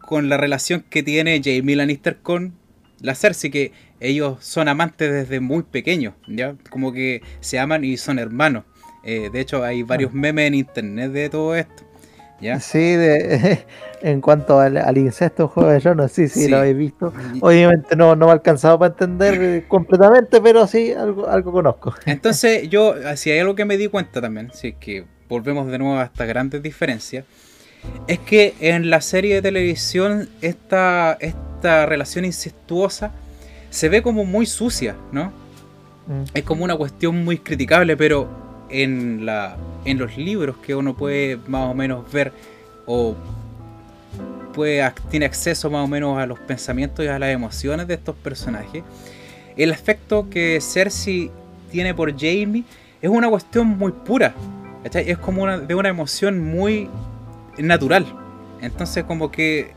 [0.00, 2.54] con la relación que tiene Jaime Lannister con
[3.00, 6.54] la Cersei, que ellos son amantes desde muy pequeños, ¿ya?
[6.70, 8.64] Como que se aman y son hermanos.
[9.04, 10.16] Eh, de hecho, hay varios ah.
[10.16, 11.84] memes en internet de todo esto.
[12.40, 12.60] ¿ya?
[12.60, 13.64] Sí, de,
[14.02, 17.12] en cuanto al, incesto Juego de Tronos, sí, sí, lo he visto.
[17.40, 21.94] Obviamente no, no me ha alcanzado para entender completamente, pero sí, algo, algo conozco.
[22.06, 25.78] Entonces, yo, si hay algo que me di cuenta también, si es que volvemos de
[25.78, 27.24] nuevo a estas grandes diferencias,
[28.06, 33.12] es que en la serie de televisión esta, esta relación incestuosa
[33.70, 35.32] se ve como muy sucia, ¿no?
[36.06, 36.24] Mm.
[36.34, 38.28] Es como una cuestión muy criticable, pero
[38.68, 42.32] en, la, en los libros que uno puede más o menos ver
[42.86, 43.14] o
[44.52, 48.16] puede, tiene acceso más o menos a los pensamientos y a las emociones de estos
[48.16, 48.82] personajes,
[49.56, 51.30] el afecto que Cersei
[51.70, 52.64] tiene por Jamie
[53.00, 54.34] es una cuestión muy pura.
[54.92, 56.88] Es como una, de una emoción muy
[57.58, 58.06] natural.
[58.60, 59.72] Entonces como que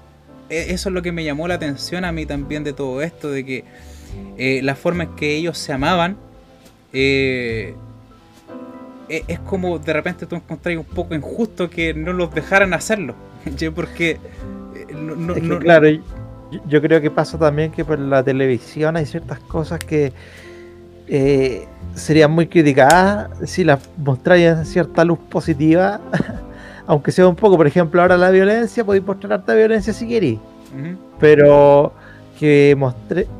[0.49, 3.31] e, eso es lo que me llamó la atención a mí también de todo esto,
[3.31, 3.63] de que
[4.37, 6.17] eh, la forma en que ellos se amaban
[6.93, 7.75] eh,
[9.09, 13.15] e, es como de repente tú encontrás un poco injusto que no los dejaran hacerlo.
[13.75, 14.19] Porque
[14.75, 15.87] eh, claro,
[16.67, 20.13] yo, creo que pasa también que por la televisión hay ciertas cosas que
[21.93, 26.01] serían muy criticadas si las mostrarían cierta luz positiva
[26.87, 30.39] aunque sea un poco, por ejemplo, ahora la violencia, podéis mostrar harta violencia si queréis,
[31.19, 31.93] pero
[32.39, 32.77] que,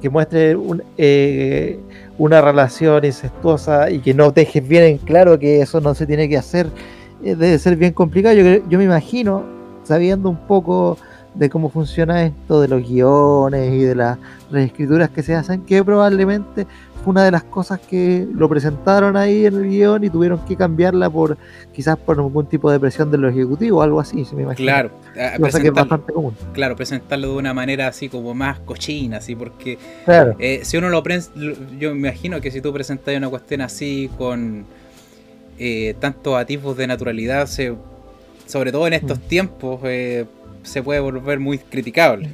[0.01, 0.57] que muestre
[0.97, 1.79] eh,
[2.17, 6.29] una relación incestuosa y que no dejes bien en claro que eso no se tiene
[6.29, 6.67] que hacer,
[7.23, 8.35] eh, debe ser bien complicado.
[8.35, 9.43] Yo, yo me imagino,
[9.83, 10.97] sabiendo un poco
[11.35, 14.17] de cómo funciona esto, de los guiones y de las
[14.51, 16.65] reescrituras que se hacen, que probablemente
[17.05, 21.09] una de las cosas que lo presentaron ahí en el guion y tuvieron que cambiarla
[21.09, 21.37] por
[21.73, 24.71] quizás por algún tipo de presión de los ejecutivos, algo así, se me imagina.
[24.71, 26.35] Claro, que es bastante común.
[26.53, 29.77] Claro, presentarlo de una manera así como más cochina, así, porque
[30.39, 31.03] eh, si uno lo
[31.79, 34.65] yo me imagino que si tú presentas una cuestión así con
[35.57, 37.73] eh, tantos atisbos de naturalidad, se,
[38.45, 39.21] sobre todo en estos mm.
[39.23, 40.25] tiempos, eh,
[40.63, 42.29] se puede volver muy criticable.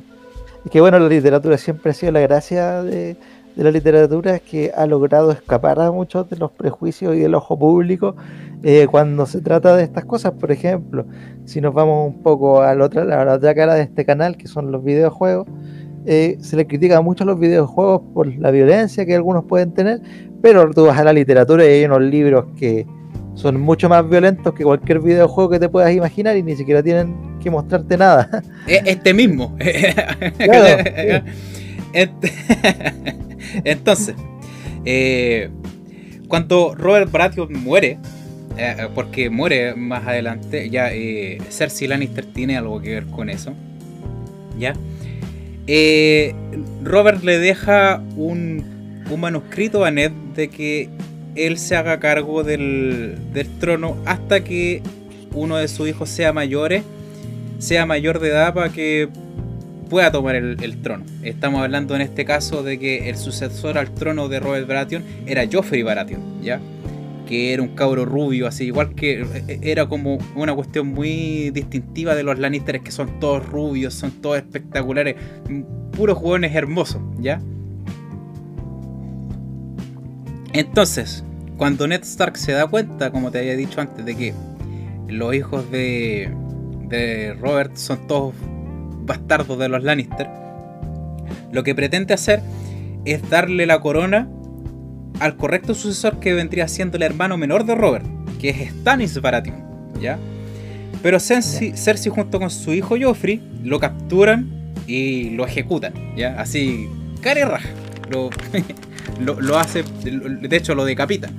[0.65, 3.17] Es que bueno, la literatura siempre ha sido la gracia de
[3.55, 7.35] de la literatura es que ha logrado escapar a muchos de los prejuicios y del
[7.35, 8.15] ojo público
[8.63, 10.33] eh, cuando se trata de estas cosas.
[10.33, 11.05] Por ejemplo,
[11.45, 14.37] si nos vamos un poco a la otra, a la otra cara de este canal,
[14.37, 15.47] que son los videojuegos,
[16.05, 20.01] eh, se le critica mucho a los videojuegos por la violencia que algunos pueden tener,
[20.41, 22.87] pero tú vas a la literatura y hay unos libros que
[23.35, 27.39] son mucho más violentos que cualquier videojuego que te puedas imaginar y ni siquiera tienen
[27.39, 28.43] que mostrarte nada.
[28.67, 29.55] Este mismo.
[33.63, 34.15] Entonces,
[34.85, 35.49] eh,
[36.27, 37.97] cuando Robert Baratheon muere,
[38.57, 43.53] eh, porque muere más adelante, ya eh, Cersei Lannister tiene algo que ver con eso,
[44.57, 44.73] ¿ya?
[46.83, 48.69] Robert le deja un,
[49.17, 50.89] manuscrito a Ned de que
[51.35, 54.81] él se haga cargo del, del trono hasta que
[55.33, 56.83] uno de sus hijos sea mayores,
[57.59, 59.09] sea mayor de edad para que
[59.91, 61.03] pueda tomar el, trono.
[61.21, 65.43] Estamos hablando en este caso de que el sucesor al trono de Robert Baratheon era
[65.51, 66.61] Joffrey Baratheon, ¿ya?
[67.27, 72.15] Que era un cabro rubio, así, igual que eh, era como una cuestión muy distintiva
[72.15, 75.17] de los Lannisters, que son todos rubios, son todos espectaculares,
[75.91, 77.41] puros jugones hermosos, ¿ya?
[80.53, 81.25] Entonces,
[81.57, 84.33] cuando Ned Stark se da cuenta, como te había dicho antes, de que
[85.09, 86.31] los hijos de,
[86.87, 88.33] de Robert son todos
[89.11, 90.29] bastardo de los Lannister,
[91.51, 92.41] lo que pretende hacer
[93.03, 94.29] es darle la corona
[95.19, 98.05] al correcto sucesor que vendría siendo el hermano menor de Robert,
[98.39, 99.57] que es Stannis Baratheon,
[99.99, 100.17] ¿ya?
[101.03, 106.39] Pero Cersei, Cersei junto con su hijo Joffrey lo capturan y lo ejecutan, ¿ya?
[106.39, 106.87] Así,
[107.21, 107.69] cara y raja.
[109.19, 111.31] Lo, lo, hace, de hecho lo decapitan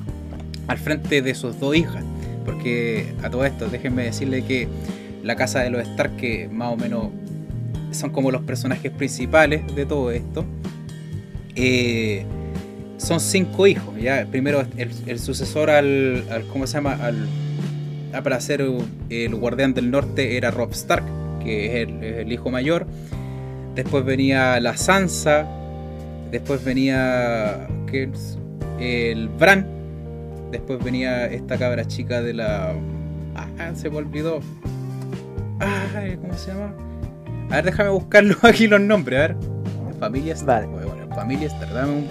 [0.69, 2.03] al frente de sus dos hijas.
[2.47, 4.69] Porque a todo esto, déjenme decirle que
[5.23, 7.09] la casa de los Stark, que más o menos
[7.93, 10.45] son como los personajes principales de todo esto.
[11.55, 12.25] Eh,
[12.97, 14.27] son cinco hijos, ¿ya?
[14.31, 16.93] Primero el, sucesor al, ¿cómo se llama?
[16.95, 17.27] Al,
[18.13, 18.65] ah, para ser
[19.11, 21.05] el guardián del norte era Rob Stark,
[21.43, 22.87] que es el, hijo mayor.
[23.75, 25.47] Después venía la Sansa.
[26.31, 27.67] Después venía
[28.81, 29.67] el Bran.
[30.51, 32.75] Después venía esta cabra chica de la...
[33.35, 34.41] Ah, se me olvidó.
[36.21, 36.92] ¿Cómo se llama?
[37.53, 39.37] A ver, déjame buscarlo aquí los nombres, a ver.
[40.01, 40.43] Familias.
[40.43, 40.67] Vale.
[41.15, 42.09] Familia Stark, dame un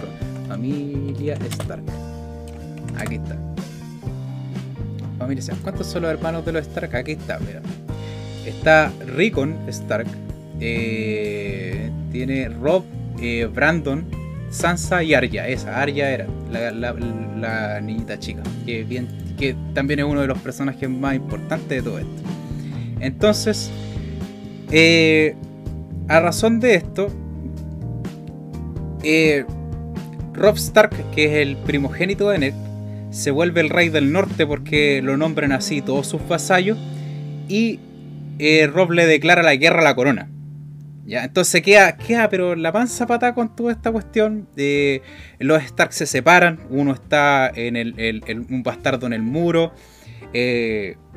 [0.48, 1.84] Familia Stark.
[3.00, 3.36] Aquí está.
[5.18, 5.62] Familia Stark.
[5.64, 6.96] ¿Cuántos son los hermanos de los Stark?
[6.96, 7.60] Aquí está, mira.
[8.46, 10.06] Está Rickon Stark.
[10.60, 12.84] Eh, tiene Rob,
[13.20, 14.06] eh, Brandon,
[14.52, 15.48] Sansa y Arya.
[15.48, 18.44] Esa, Arya era la, niñita chica.
[18.68, 19.08] Que, bien,
[19.40, 22.22] que también es uno de los personajes más importantes de todo esto.
[23.00, 23.72] Entonces,
[24.72, 25.36] eh,
[26.08, 27.10] a razón de esto,
[29.04, 29.46] eh,
[30.34, 32.54] Rob Stark, que es el primogénito de Ned,
[33.12, 36.78] se vuelve el rey del norte porque lo nombran así todos sus vasallos.
[37.48, 37.80] Y
[38.40, 40.30] eh, Rob le declara la guerra a la corona.
[41.06, 41.26] ¿Ya?
[41.26, 44.48] Entonces queda, queda, pero la panza pata con toda esta cuestión.
[45.40, 46.60] Los Stark se separan.
[46.70, 49.74] Uno está en el, un bastardo en el muro.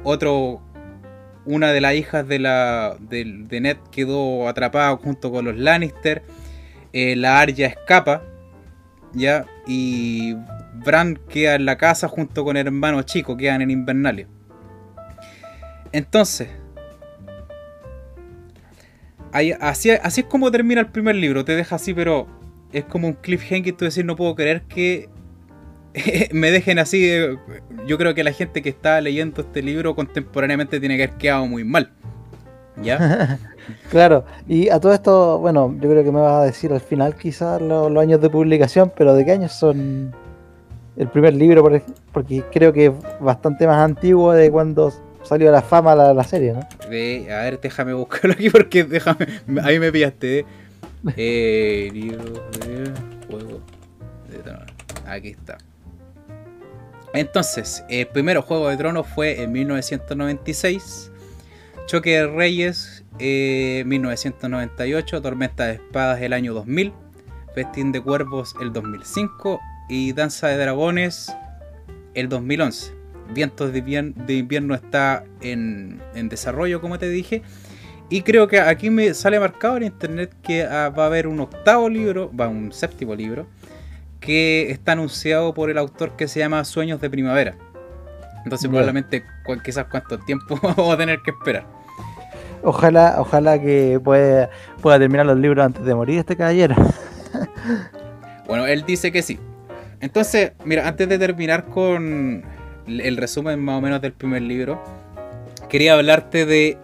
[0.02, 0.60] Otro,
[1.46, 3.24] una de las hijas de, la, de,
[3.60, 6.22] Ned quedó atrapada junto con los Lannister.
[6.92, 8.22] la Arya escapa
[9.14, 9.46] ¿ya?
[9.66, 10.34] Y
[10.84, 14.26] Bran queda en la casa junto con el hermano chico, quedan en Invernalia.
[15.92, 16.48] Entonces,
[19.60, 22.26] así, así, es como termina el primer libro, te deja así, pero
[22.72, 25.08] es como un cliffhanger, tú decir, no puedo creer que
[26.32, 27.10] me dejen así.
[27.86, 31.46] Yo creo que la gente que está leyendo este libro contemporáneamente tiene que haber quedado
[31.46, 31.90] muy mal.
[32.82, 33.38] ¿Ya?
[33.90, 37.14] claro, y a todo esto, bueno, yo creo que me vas a decir al final
[37.14, 40.12] quizás los, años de publicación, pero ¿de qué años son
[40.96, 41.62] el primer libro?
[42.12, 46.52] Porque creo que es bastante más antiguo de cuando salió a la fama la, serie,
[46.52, 46.60] ¿no?
[46.60, 49.26] a ver, déjame buscarlo aquí porque déjame,
[49.62, 50.44] ahí me pillaste.
[51.18, 52.90] Eh, libro de
[53.28, 53.60] juego
[55.06, 55.58] Aquí está.
[57.14, 61.12] Entonces, el primer Juego de Tronos fue en 1996.
[61.86, 66.92] Choque de Reyes, 1998, eh, Tormenta de Espadas el año 2000,
[67.54, 71.32] Festín de Cuervos el 2005 y Danza de Dragones
[72.14, 72.92] el 2011.
[73.32, 73.78] Vientos de,
[74.34, 77.42] invierno está en, desarrollo, como te dije.
[78.10, 81.38] Y creo que aquí me sale marcado en internet que ah, va a haber un
[81.38, 83.46] octavo libro, va un séptimo libro,
[84.24, 87.56] que está anunciado por el autor que se llama Sueños de Primavera.
[88.42, 89.22] Entonces probablemente
[89.62, 91.66] quizás cuánto tiempo vamos a tener que esperar.
[92.62, 94.48] Ojalá, ojalá que pueda,
[94.80, 96.74] pueda terminar los libros antes de morir este caballero.
[98.46, 99.38] bueno, él dice que sí.
[100.00, 102.42] Entonces, mira, antes de terminar con
[102.86, 104.82] el resumen más o menos del primer libro,
[105.68, 106.78] quería hablarte de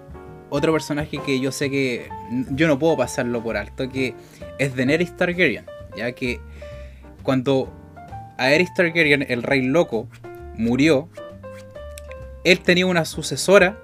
[0.50, 2.06] otro personaje que yo sé que
[2.50, 4.14] yo no puedo pasarlo por alto, que
[4.58, 5.64] es Daenerys Targaryen,
[5.96, 6.40] ya que
[7.22, 7.72] cuando
[8.38, 10.08] Aerys Targaryen, el rey loco,
[10.56, 11.08] murió,
[12.44, 13.78] él tenía una sucesora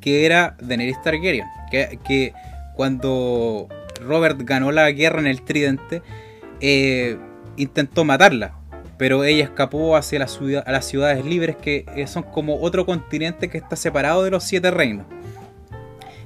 [0.00, 2.32] que era Daenerys Targaryen, que,
[2.74, 3.68] cuando
[4.00, 6.02] Robert ganó la guerra en el Tridente,
[6.60, 7.18] eh,
[7.56, 8.54] intentó matarla,
[8.96, 13.76] pero ella escapó hacia las ciudades libres que eh, son como otro continente que está
[13.76, 15.06] separado de los siete reinos.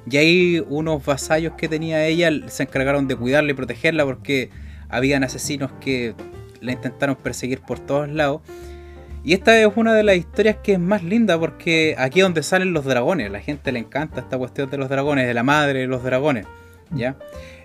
[0.08, 4.50] Y ahí unos vasallos que tenía ella se encargaron de cuidarla y protegerla porque
[4.94, 6.14] habían asesinos que
[6.60, 8.40] la intentaron perseguir por todos lados.
[9.24, 12.42] Y esta es una de las historias que es más linda porque aquí es donde
[12.42, 13.30] salen los dragones.
[13.30, 16.46] La gente le encanta esta cuestión de los dragones, de la madre de los dragones.
[16.90, 17.16] ¿ya?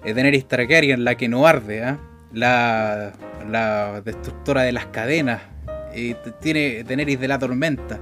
[0.03, 1.99] Es Daenerys Targaryen, la que no arde, ¿ah?
[2.31, 3.11] la,
[3.49, 5.41] la destructora de las cadenas.
[5.93, 7.99] Y tiene Daenerys de la tormenta.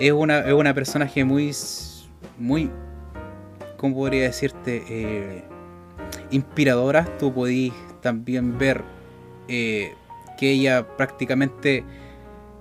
[0.00, 1.54] Es una, es una personaje muy,
[2.38, 2.70] muy,
[3.76, 4.82] ¿cómo podría decirte?
[4.88, 5.44] Eh,
[6.30, 7.04] inspiradora.
[7.18, 7.72] Tú podís
[8.02, 8.82] también ver
[9.48, 9.92] eh,
[10.38, 11.84] que ella prácticamente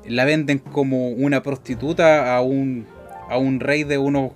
[0.07, 2.85] la venden como una prostituta a un,
[3.29, 4.31] a un rey de unos...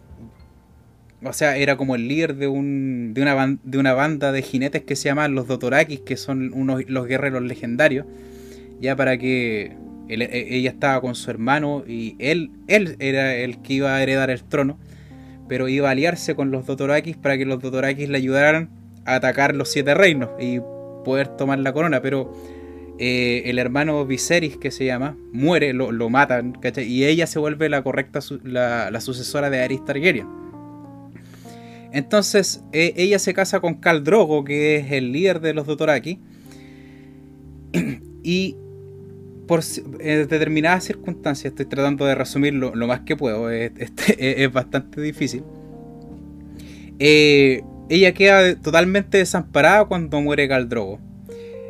[1.24, 4.84] O sea, era como el líder de, un, de, una, de una banda de jinetes
[4.84, 8.06] que se llaman los Dotorakis, que son unos, los guerreros legendarios.
[8.80, 9.76] Ya para que
[10.08, 14.30] e, ella estaba con su hermano y él, él era el que iba a heredar
[14.30, 14.78] el trono.
[15.48, 18.70] Pero iba a aliarse con los Dotorakis para que los Dotorakis le ayudaran
[19.06, 20.60] a atacar los siete reinos y
[21.06, 22.02] poder tomar la corona.
[22.02, 22.34] Pero
[22.98, 26.86] eh, el hermano Viserys, que se llama, muere, lo, matan, ¿cachai?
[26.86, 30.28] Y ella se vuelve la correcta, la, sucesora de Aerys Targaryen.
[31.92, 36.20] Entonces, e, ella se casa con Khal Drogo, que es el líder de los Dothraki.
[38.24, 38.58] y
[39.46, 43.72] por determinadas circunstancias, estoy tratando de resumirlo lo más que puedo, es,
[44.18, 45.44] es, bastante difícil.
[46.98, 51.00] Eh, ella queda totalmente desamparada cuando muere Khal Drogo.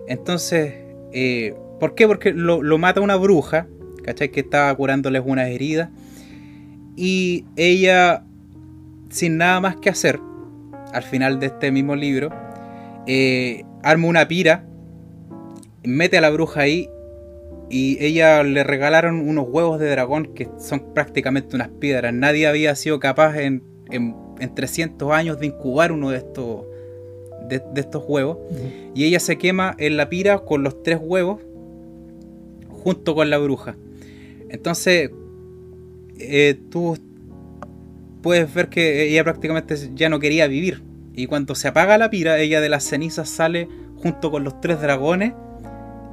[0.08, 0.74] Entonces,
[1.12, 2.08] eh, ¿Por qué?
[2.08, 3.68] Porque lo, mata una bruja,
[4.04, 4.30] ¿cachai?
[4.30, 5.90] Que estaba curándoles unas heridas.
[6.96, 8.24] Y ella,
[9.10, 10.20] sin nada más que hacer,
[10.94, 12.30] al final de este mismo libro,
[13.08, 14.66] eh, arma una pira,
[15.84, 16.90] mete a la bruja ahí
[17.70, 22.14] y ella le regalaron unos huevos de dragón que son prácticamente unas piedras.
[22.14, 23.62] Nadie había sido capaz en,
[24.36, 26.66] 300 años de incubar uno de estos,
[27.48, 28.38] de, estos huevos.
[28.94, 31.42] Y ella se quema en la pira con los tres huevos
[32.70, 33.76] junto con la bruja.
[34.50, 35.10] Entonces,
[36.20, 36.98] eh, tú
[38.22, 40.84] puedes ver que ella prácticamente ya no quería vivir.
[41.14, 43.68] Y cuando se apaga la pira, ella de las cenizas sale
[43.98, 45.34] junto con los tres dragones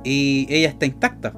[0.05, 1.35] y ella está intacta.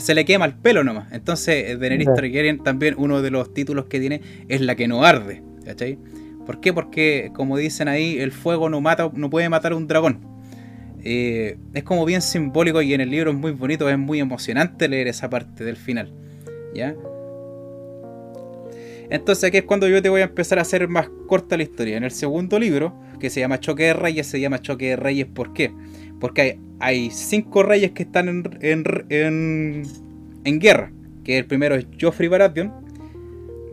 [0.00, 1.10] Se le quema el pelo nomás.
[1.12, 5.42] Entonces, Daenerys Targaryen también uno de los títulos que tiene es la que no arde.
[5.64, 5.98] ¿Cachai?
[6.46, 6.72] ¿Por qué?
[6.72, 10.20] Porque, como dicen ahí, el fuego no mata, no puede matar a un dragón.
[11.02, 14.88] Eh, es como bien simbólico y en el libro es muy bonito, es muy emocionante
[14.88, 16.12] leer esa parte del final.
[16.74, 16.94] ¿Ya?
[19.10, 21.96] Entonces aquí es cuando yo te voy a empezar a hacer más corta la historia.
[21.96, 25.26] En el segundo libro, que se llama Choque de Reyes, se llama Choque de Reyes
[25.26, 25.72] ¿por qué?
[26.20, 29.84] Porque hay, cinco reyes que están en,
[30.44, 30.92] en, guerra.
[31.24, 32.72] Que el primero es Joffrey Baratheon,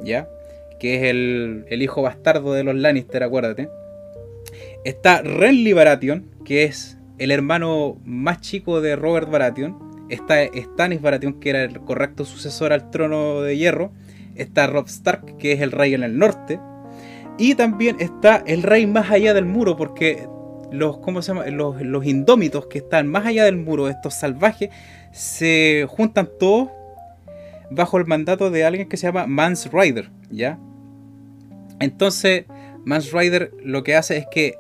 [0.04, 0.28] ¿ya?
[0.80, 3.70] Que es el, el hijo bastardo de los Lannister, acuérdate.
[4.84, 9.78] Está Renly Baratheon, que es el hermano más chico de Robert Baratheon.
[10.10, 13.92] Está Stannis Baratheon, que era el correcto sucesor al trono de hierro
[14.38, 16.60] está Rob Stark, que es el rey en el norte,
[17.38, 20.28] y también está el rey más allá del muro, porque
[20.72, 21.46] los, ¿cómo se llama?
[21.48, 24.70] Los, indómitos que están más allá del muro, estos salvajes,
[25.12, 26.70] se juntan todos
[27.70, 30.60] bajo el mandato de alguien que se llama Mans Rider, ¿ya?
[31.80, 32.46] Entonces,
[32.86, 34.56] Mans Rider lo que hace es que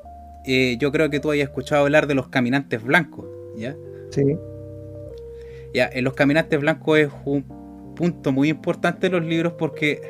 [0.45, 3.25] eh, yo creo que tú hayas escuchado hablar de los caminantes blancos,
[3.57, 3.75] ¿ya?
[4.11, 4.37] Sí.
[5.73, 7.43] Ya, en los caminantes blancos es un
[7.95, 10.01] punto muy importante en los libros porque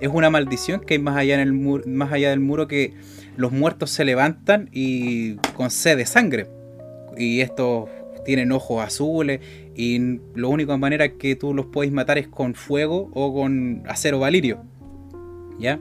[0.00, 1.52] es una maldición que hay más allá, en el
[1.86, 2.94] más allá del muro que
[3.36, 6.46] los muertos se levantan y con sed de sangre.
[7.16, 7.88] Y estos
[8.26, 9.40] tienen ojos azules
[9.74, 14.18] y la única manera que tú los puedes matar es con fuego o con acero
[14.18, 14.62] valirio.
[15.58, 15.80] ¿Ya?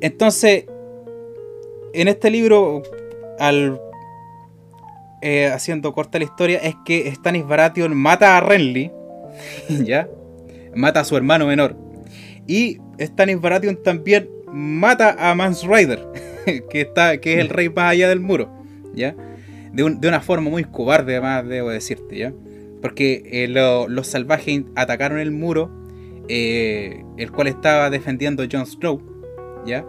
[0.00, 0.64] Entonces,
[1.92, 2.82] en este libro,
[3.38, 3.78] al
[5.20, 8.90] eh, haciendo corta la historia, es que Stannis Baratheon mata a Renly
[9.68, 10.08] ¿ya?
[10.74, 11.76] Mata a su hermano menor.
[12.46, 16.06] Y Stannis Baratheon también mata a Mans Rider,
[16.70, 18.50] que, está, que es el rey más allá del muro,
[18.94, 19.14] ¿ya?
[19.74, 22.32] De, una forma muy cobarde, además, debo decirte, ¿ya?
[22.80, 25.70] Porque eh, los salvajes atacaron el muro,
[26.28, 29.02] eh, el cual estaba defendiendo Jon Snow,
[29.66, 29.84] ¿ya?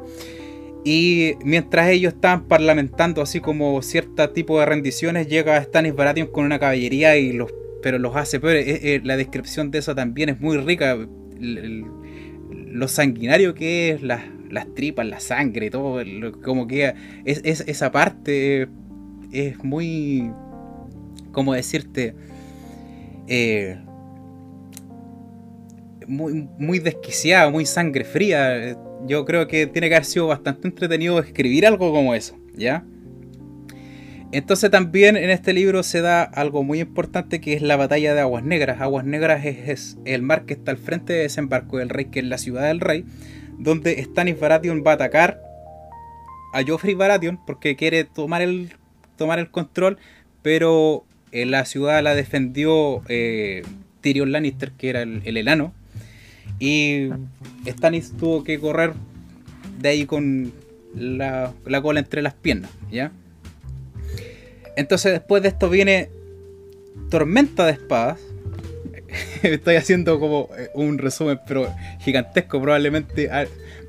[0.84, 6.46] Y mientras ellos estaban parlamentando así como cierto tipo de rendiciones, llega Stannis Baratheon con
[6.46, 7.52] una caballería y los
[7.86, 8.66] pero los hace peores.
[8.68, 10.98] Eh, la descripción de eso también es muy rica.
[11.40, 14.24] lo sanguinario que es, las,
[14.74, 16.02] tripas, la sangre, todo,
[16.42, 18.68] como que es, esa parte
[19.36, 20.32] es muy,
[21.32, 22.16] ¿cómo decirte?
[23.28, 23.78] Eh,
[26.08, 28.78] muy, muy desquiciada, muy sangre fría.
[29.08, 32.86] Yo creo que tiene que haber sido bastante entretenido escribir algo como eso, ¿ya?
[34.32, 38.22] Entonces también en este libro se da algo muy importante que es la batalla de
[38.22, 38.82] Aguas Negras.
[38.82, 42.26] Aguas Negras es, el mar que está al frente de desembarco del rey, que es
[42.26, 43.06] la ciudad del rey,
[43.58, 45.42] donde Stannis Baratheon va a atacar
[46.54, 48.74] a Joffrey Baratheon porque quiere tomar el,
[49.18, 49.98] tomar el control,
[50.42, 53.64] pero en la ciudad la defendió eh,
[54.02, 55.74] Tyrion Lannister, que era el, el enano,
[56.60, 57.10] y
[57.68, 58.94] Stannis tuvo que correr
[59.80, 60.54] de ahí con
[60.96, 63.12] la, la cola entre las piernas, ¿ya?
[64.76, 66.10] Entonces después de esto viene
[67.10, 68.20] Tormenta de Espadas.
[69.44, 72.62] Estoy haciendo como eh, un resumen, pero gigantesco.
[72.62, 73.30] Probablemente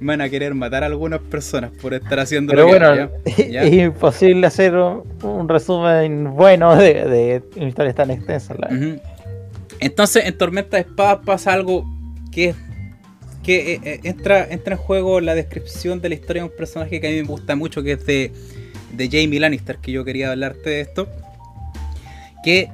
[0.00, 4.74] van a querer matar a algunas personas por estar haciendo Pero bueno, es imposible hacer
[4.74, 8.54] un, resumen bueno de, una historia tan extensa.
[9.80, 11.84] Entonces, en Tormenta de Espadas pasa algo
[12.32, 12.54] que
[13.42, 17.00] que eh, eh, entra, entra en juego la descripción de la historia de un personaje
[17.00, 18.32] que a mí me gusta mucho, que es de
[18.96, 21.08] de Jamie Lannister, que yo quería hablarte de esto.
[22.44, 22.70] Que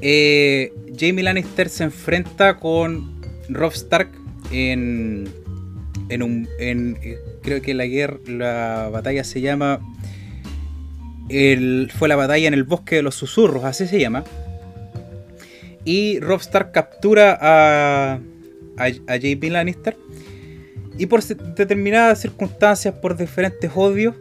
[0.00, 4.10] eh, Jamie Lannister se enfrenta con Rob Stark
[4.50, 5.28] en,
[6.08, 6.48] en un.
[6.58, 9.80] En, eh, creo que la guerra, la batalla se llama.
[11.28, 14.24] El, fue la batalla en el bosque de los susurros, así se llama.
[15.84, 18.20] Y Rob Stark captura a,
[18.76, 19.18] a, a
[19.50, 19.96] Lannister.
[20.98, 24.14] Y por determinadas circunstancias, por diferentes odios,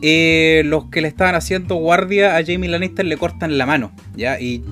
[0.00, 4.40] eh, los que le estaban haciendo guardia a Jamie Lannister le cortan la mano, ¿ya?
[4.40, 4.64] Y,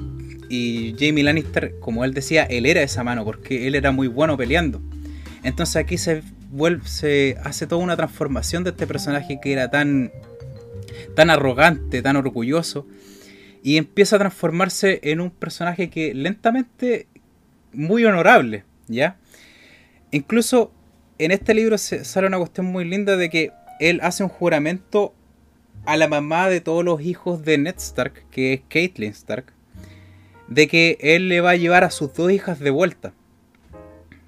[0.49, 4.37] y Jamie Lannister, como él decía, él era esa mano, porque él era muy bueno
[4.37, 4.81] peleando.
[5.47, 6.23] Entonces aquí se
[7.45, 10.11] hace toda una transformación de este personaje que era tan
[11.15, 12.85] tan arrogante, tan orgulloso,
[13.63, 17.07] y empieza a transformarse en un personaje que lentamente,
[17.73, 19.19] muy honorable, ¿ya?
[20.11, 20.73] Incluso
[21.19, 25.15] en este libro se sale una cuestión muy linda de que él hace un juramento
[25.85, 29.53] a la mamá de todos los hijos de Ned Stark, que es Caitlyn Stark,
[30.49, 33.13] de que él le va a llevar a sus dos hijas de vuelta.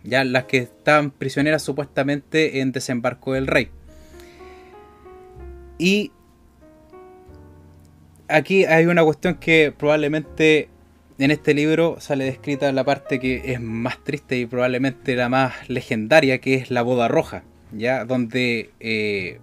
[0.09, 3.71] Ya las que estaban prisioneras supuestamente en desembarco del rey.
[5.79, 6.11] Y
[8.29, 10.69] aquí hay una cuestión que probablemente
[11.19, 15.69] en este libro sale descrita la parte que es más triste y probablemente la más
[15.69, 17.43] legendaria, que es la boda roja,
[17.73, 19.41] ya donde eh,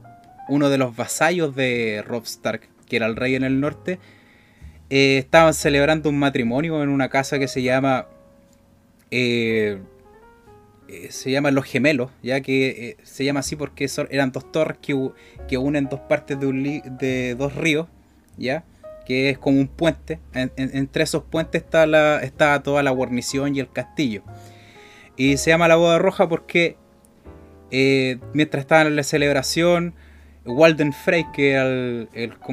[0.48, 4.00] uno de los vasallos de Rob Stark, que era el rey en el norte,
[4.90, 8.08] eh, estaban celebrando un matrimonio en una casa que se llama
[9.12, 9.80] eh,
[11.10, 15.12] se llaman los gemelos, ya que se llama así porque eran dos torres que,
[15.48, 17.88] que unen dos partes de, un de dos ríos,
[18.38, 18.64] ya
[19.06, 20.20] que es como un puente.
[20.34, 24.24] entre esos puentes está, la, está toda la guarnición y el castillo.
[25.16, 26.76] Y se llama la boda roja porque
[27.72, 29.94] eh, mientras estaban en la celebración,
[30.46, 32.10] Walden Frey, que era el,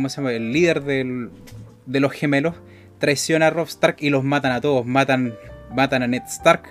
[0.08, 0.32] se llama?
[0.32, 2.54] el líder de los gemelos,
[2.98, 4.86] traiciona a Rob Stark y los matan a todos.
[4.86, 5.34] Matan,
[5.74, 6.68] matan a Ned Stark,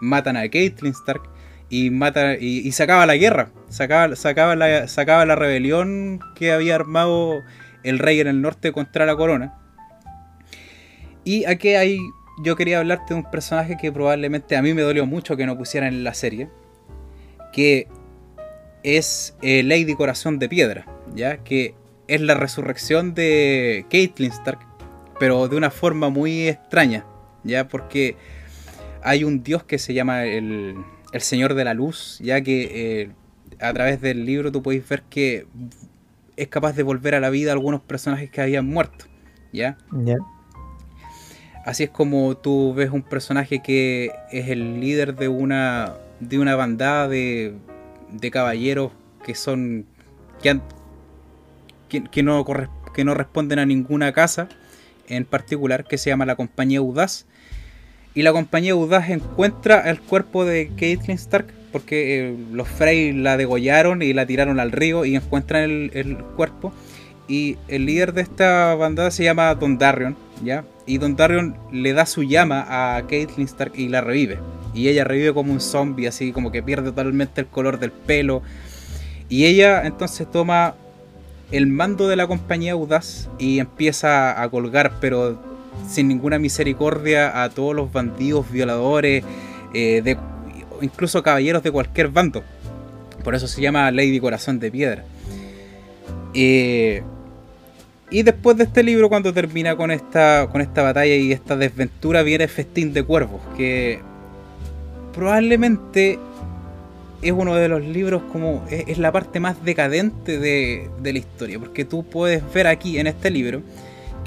[0.00, 1.22] matan a Caitlyn Stark
[1.70, 3.50] y, mata, y, se acaba la guerra.
[3.68, 7.42] Sacaba, sacaba, la, sacaba la rebelión que había armado
[7.84, 9.54] el rey en el norte contra la corona.
[11.24, 11.98] Y aquí hay,
[12.42, 15.58] yo quería hablarte de un personaje que probablemente a mí me dolió mucho que no
[15.58, 16.48] pusieran en la serie,
[17.52, 17.86] que
[18.82, 21.74] es eh, Lady Corazón de Piedra, ya que
[22.06, 24.60] es la resurrección de Caitlyn Stark,
[25.20, 27.04] pero de una forma muy extraña,
[27.44, 28.16] ya porque
[29.08, 30.76] hay un dios que se llama el,
[31.18, 33.10] Señor de la Luz, ya que eh,
[33.58, 35.46] a través del libro tú puedes ver que
[36.36, 39.06] es capaz de volver a la vida a algunos personajes que habían muerto.
[39.50, 39.78] ¿Ya?
[41.64, 46.54] Así es como tú ves un personaje que es el líder de una, de una
[46.54, 47.54] bandada de,
[48.12, 48.92] de caballeros
[49.24, 49.86] que son.
[50.42, 50.60] que,
[51.88, 52.44] que, no
[52.92, 54.50] que no responden a ninguna casa
[55.08, 57.24] en particular, que se llama la Compañía Audaz.
[58.14, 63.36] Y la Compañía Audaz encuentra el cuerpo de Caitlyn Stark porque eh, los Frey la
[63.36, 66.72] degollaron y la tiraron al río y encuentran el, cuerpo.
[67.28, 70.64] Y el líder de esta bandada se llama Don Darion, ¿ya?
[70.86, 74.38] Y Don Darion le da su llama a Caitlyn Stark y la revive.
[74.72, 78.42] Y ella revive como un zombie, así como que pierde totalmente el color del pelo.
[79.28, 80.74] Y ella entonces toma
[81.50, 85.38] el mando de la compañía Audaz y empieza a colgar, pero
[85.86, 89.24] sin ninguna misericordia, a todos los bandidos, violadores,
[89.74, 90.16] eh, de
[90.80, 92.42] incluso caballeros de cualquier bando.
[93.24, 95.04] Por eso se llama Lady Corazón de Piedra.
[96.34, 97.02] y
[98.22, 102.48] después de este libro, cuando termina con esta, con esta batalla y esta desventura, viene
[102.48, 104.00] Festín de Cuervos, que
[105.12, 106.18] probablemente
[107.22, 111.58] es uno de los libros como es, la parte más decadente de, de, la historia,
[111.58, 113.62] porque tú puedes ver aquí en este libro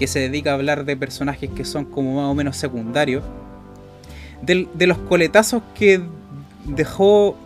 [0.02, 3.24] que se dedica a hablar de personajes que son como más o menos secundarios,
[4.42, 6.02] de, los coletazos que
[6.66, 7.38] dejó,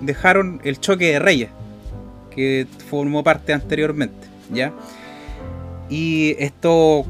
[0.00, 1.50] dejaron el choque de reyes,
[2.34, 4.72] que formó parte anteriormente, ¿ya?
[5.88, 7.06] Y esto,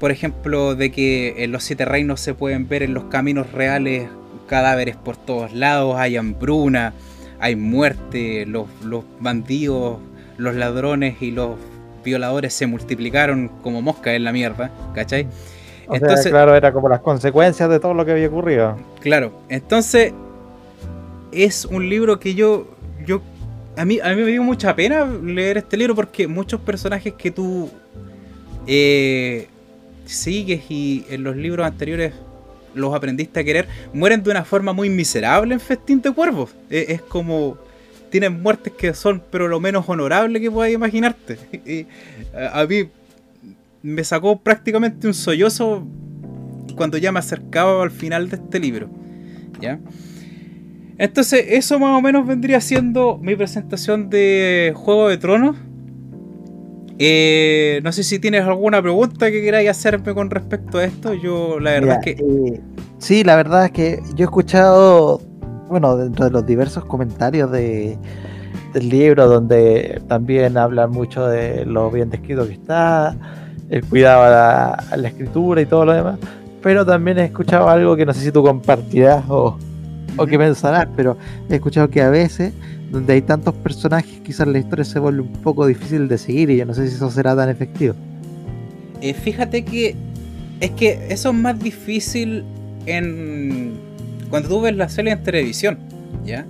[0.00, 4.08] por ejemplo, de que en los siete reinos se pueden ver en los caminos reales
[4.46, 6.94] cadáveres por todos lados, hay hambruna,
[7.38, 9.98] hay muerte, los, los bandidos,
[10.38, 11.58] los ladrones y los
[12.06, 15.26] violadores se multiplicaron como moscas en la mierda, ¿cachai?
[15.90, 18.76] entonces, claro, era como las consecuencias de todo lo que había ocurrido.
[19.00, 20.12] Claro, entonces
[21.32, 22.68] es un libro que yo,
[23.04, 23.20] yo
[23.76, 27.30] a mí, a mí me dio mucha pena leer este libro porque muchos personajes que
[27.30, 27.68] tú
[28.66, 29.48] eh,
[30.06, 32.14] sigues y en los libros anteriores
[32.74, 36.50] los aprendiste a querer, mueren de una forma muy miserable en Festín de Cuervos.
[36.70, 37.58] es como...
[38.18, 41.38] Tienen muertes que son pero lo menos honorable que puedas imaginarte.
[41.66, 41.86] Y
[42.34, 42.88] a, a mí
[43.82, 45.86] me sacó prácticamente un sollozo
[46.76, 48.88] cuando ya me acercaba al final de este libro.
[49.60, 49.78] ¿Ya?
[50.98, 55.56] Entonces, eso más o menos vendría siendo mi presentación de Juego de Tronos.
[56.98, 61.12] Eh, no sé si tienes alguna pregunta que queráis hacerme con respecto a esto.
[61.12, 62.22] Yo, la verdad es que.
[62.22, 62.60] Eh,
[62.98, 65.20] sí, la verdad es que yo he escuchado,
[65.68, 67.98] bueno, dentro de los diversos comentarios de,
[68.72, 73.16] del libro, donde también hablan mucho de lo bien descrito que está,
[73.70, 76.18] el cuidado a la, escritura y todo lo demás.
[76.62, 79.56] Pero también he escuchado algo que no sé si tú compartirás o
[80.16, 81.16] o qué pensarás, pero
[81.48, 82.52] he escuchado que a veces,
[82.90, 86.56] donde hay tantos personajes, quizás la historia se vuelve un poco difícil de seguir y
[86.56, 87.94] yo no sé si eso será tan efectivo.
[89.00, 89.94] Eh, fíjate que
[90.60, 92.44] es que eso es más difícil
[92.86, 93.74] en
[94.30, 95.78] cuando tú ves la serie en televisión,
[96.24, 96.46] ¿ya?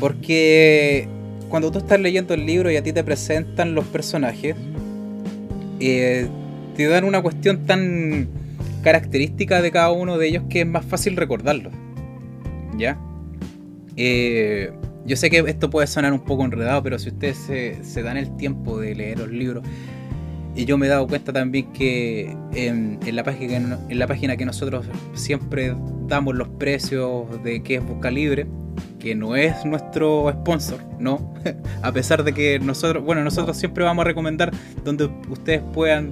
[0.00, 1.08] Porque
[1.48, 4.56] cuando tú estás leyendo el libro y a ti te presentan los personajes,
[5.80, 6.28] eh,
[6.76, 8.28] te dan una cuestión tan
[8.82, 11.72] característica de cada uno de ellos que es más fácil recordarlos.
[12.76, 12.98] ¿Ya?
[13.96, 14.70] Eh,
[15.04, 17.36] yo sé que esto puede sonar un poco enredado, pero si ustedes
[17.82, 19.64] se, dan el tiempo de leer los libros,
[20.58, 25.76] y yo me he dado cuenta también que en, la página, que nosotros siempre
[26.08, 28.48] damos los precios de qué es Busca Libre,
[28.98, 31.32] que no es nuestro sponsor, ¿no?
[31.82, 34.50] a pesar de que nosotros, bueno, nosotros siempre vamos a recomendar
[34.84, 36.10] donde ustedes puedan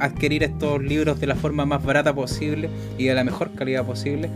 [0.00, 4.28] adquirir estos libros de la forma más barata posible y de la mejor calidad posible.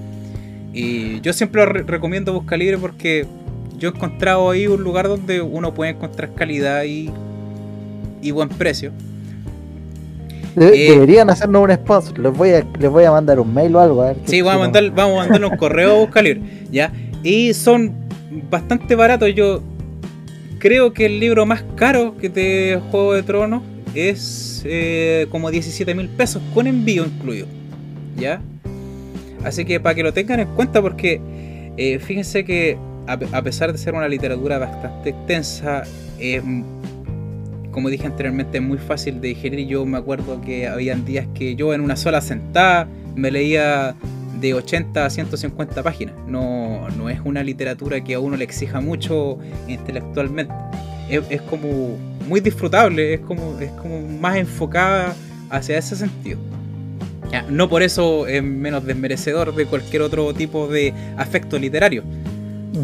[0.72, 3.26] Y yo siempre recomiendo Busca Libre porque
[3.76, 8.92] yo he encontrado ahí un lugar donde uno puede encontrar calidad y buen precio.
[10.56, 12.18] Eh, deberían hacernos un sponsor.
[12.18, 14.02] Les voy, a, les voy a mandar un mail o algo.
[14.02, 16.42] A ver sí, vamos a, mandar, vamos a mandarle un correo a Busca Libre.
[16.70, 16.92] ¿ya?
[17.22, 17.92] Y son
[18.50, 19.32] bastante baratos.
[19.34, 19.62] Yo
[20.58, 23.62] creo que el libro más caro que de Juego de Tronos
[23.94, 27.46] es eh, como 17 mil pesos con envío incluido.
[28.16, 28.40] ¿Ya?
[29.44, 31.20] Así que para que lo tengan en cuenta porque
[31.76, 32.76] eh, fíjense que
[33.06, 35.82] a, pesar de ser una literatura bastante extensa,
[37.72, 39.66] como dije anteriormente, es muy fácil de digerir.
[39.66, 43.94] Yo me acuerdo que habían días que yo en una sola sentada me leía
[44.40, 46.14] de 80 a 150 páginas.
[46.26, 50.52] No, no es una literatura que a uno le exija mucho intelectualmente.
[51.08, 51.96] Es, como
[52.28, 55.14] muy disfrutable, es como, es como más enfocada
[55.50, 56.38] hacia ese sentido.
[57.50, 62.04] no por eso es menos desmerecedor de cualquier otro tipo de afecto literario.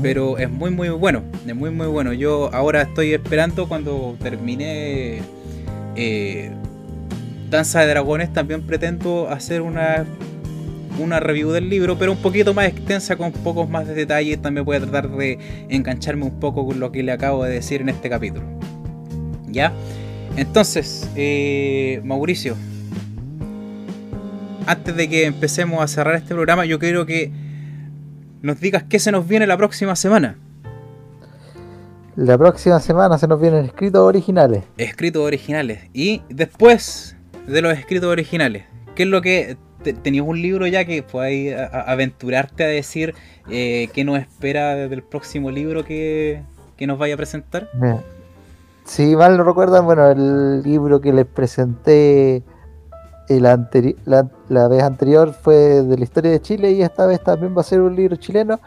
[0.03, 2.13] Pero es muy muy bueno, es muy muy bueno.
[2.13, 5.21] Yo ahora estoy esperando cuando termine
[5.95, 6.51] eh,
[7.51, 10.05] Danza de Dragones, también pretendo hacer una
[10.99, 14.41] una review del libro, pero un poquito más extensa, con pocos más de detalles.
[14.41, 17.81] También voy a tratar de engancharme un poco con lo que le acabo de decir
[17.81, 18.47] en este capítulo.
[19.49, 19.73] ¿Ya?
[20.37, 22.57] Entonces, eh, Mauricio,
[24.67, 27.31] antes de que empecemos a cerrar este programa, yo quiero que
[28.47, 30.39] nos digas qué se nos viene la próxima semana.
[32.15, 34.65] La próxima semana se nos vienen escritos originales.
[34.79, 35.81] Escritos originales.
[35.93, 37.15] Y después
[37.47, 39.59] de los escritos originales, ¿qué es lo que
[40.03, 43.15] tenías un libro ya que puedes aventurarte a decir
[43.51, 46.43] eh, qué nos espera del próximo libro que,
[46.81, 47.69] nos vaya a presentar?
[48.85, 52.43] Si mal no recuerdan, bueno, el libro que les presenté
[53.29, 57.57] el la, la, vez anterior fue de la historia de Chile y esta vez también
[57.57, 58.61] va a ser un libro chileno,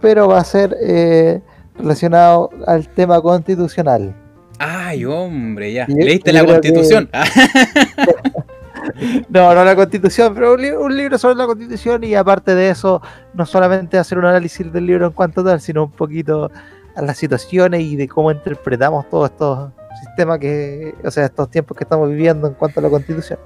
[0.00, 1.40] pero va a ser eh,
[1.78, 4.14] relacionado al tema constitucional.
[4.58, 5.86] Ay, hombre, ya.
[5.88, 7.10] ¿Leíste la constitución?
[9.28, 13.02] no, no la constitución, pero un, libro sobre la constitución y aparte de eso,
[13.34, 16.50] no solamente hacer un análisis del libro en cuanto tal, sino un poquito
[16.94, 21.76] a las situaciones y de cómo interpretamos todos estos sistemas que, o sea, estos tiempos
[21.76, 23.38] que estamos viviendo en cuanto a la constitución.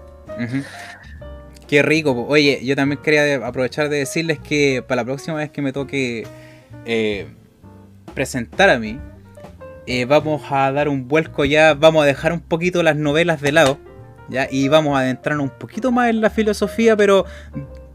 [1.67, 2.27] Qué rico.
[2.29, 6.27] Oye, yo también quería aprovechar de decirles que para la próxima vez que me toque
[6.87, 7.27] eh,
[8.15, 8.99] presentar a mí,
[9.87, 13.53] eh, vamos a dar un vuelco ya, vamos a dejar un poquito las novelas de
[13.53, 13.79] lado
[14.51, 17.25] y vamos a adentrarnos un poquito más en la filosofía, pero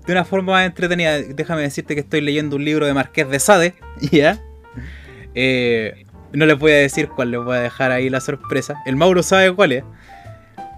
[0.05, 1.19] de una forma más entretenida.
[1.19, 3.75] Déjame decirte que estoy leyendo un libro de Marqués de Sade,
[4.11, 4.39] ¿ya?
[5.35, 8.75] Eh, no les voy a decir cuál, les voy a dejar ahí la sorpresa.
[8.85, 9.83] El Mauro sabe cuál es.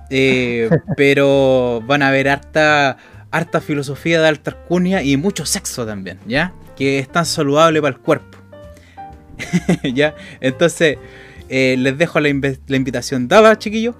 [0.10, 2.97] Eh, pero van a ver harta,
[3.32, 4.58] harta filosofía de alta
[5.03, 6.53] y mucho sexo también, ¿ya?
[6.76, 8.38] Que es tan saludable para el cuerpo.
[9.93, 10.16] ¿Ya?
[10.39, 10.97] Entonces,
[11.49, 12.30] eh, les dejo la,
[12.68, 13.95] la invitación dada, chiquillos.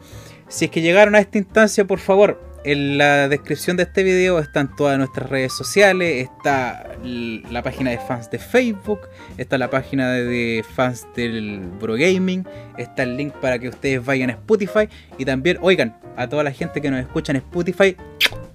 [0.48, 4.40] Si es que llegaron a esta instancia, por favor, en la descripción de este video
[4.40, 9.02] están todas nuestras redes sociales, está la página de fans de Facebook,
[9.38, 12.44] está la página de fans del Gaming,
[12.78, 14.90] está el link para que ustedes vayan a Spotify
[15.20, 17.96] y también, oigan, a toda la gente que nos escucha en Spotify,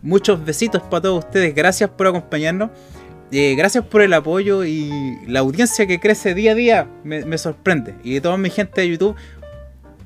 [0.03, 2.71] muchos besitos para todos ustedes, gracias por acompañarnos.
[3.33, 4.91] Eh, gracias por el apoyo y
[5.29, 7.95] la audiencia que crece día a día me, me sorprende.
[8.03, 9.15] Y de toda mi gente de YouTube,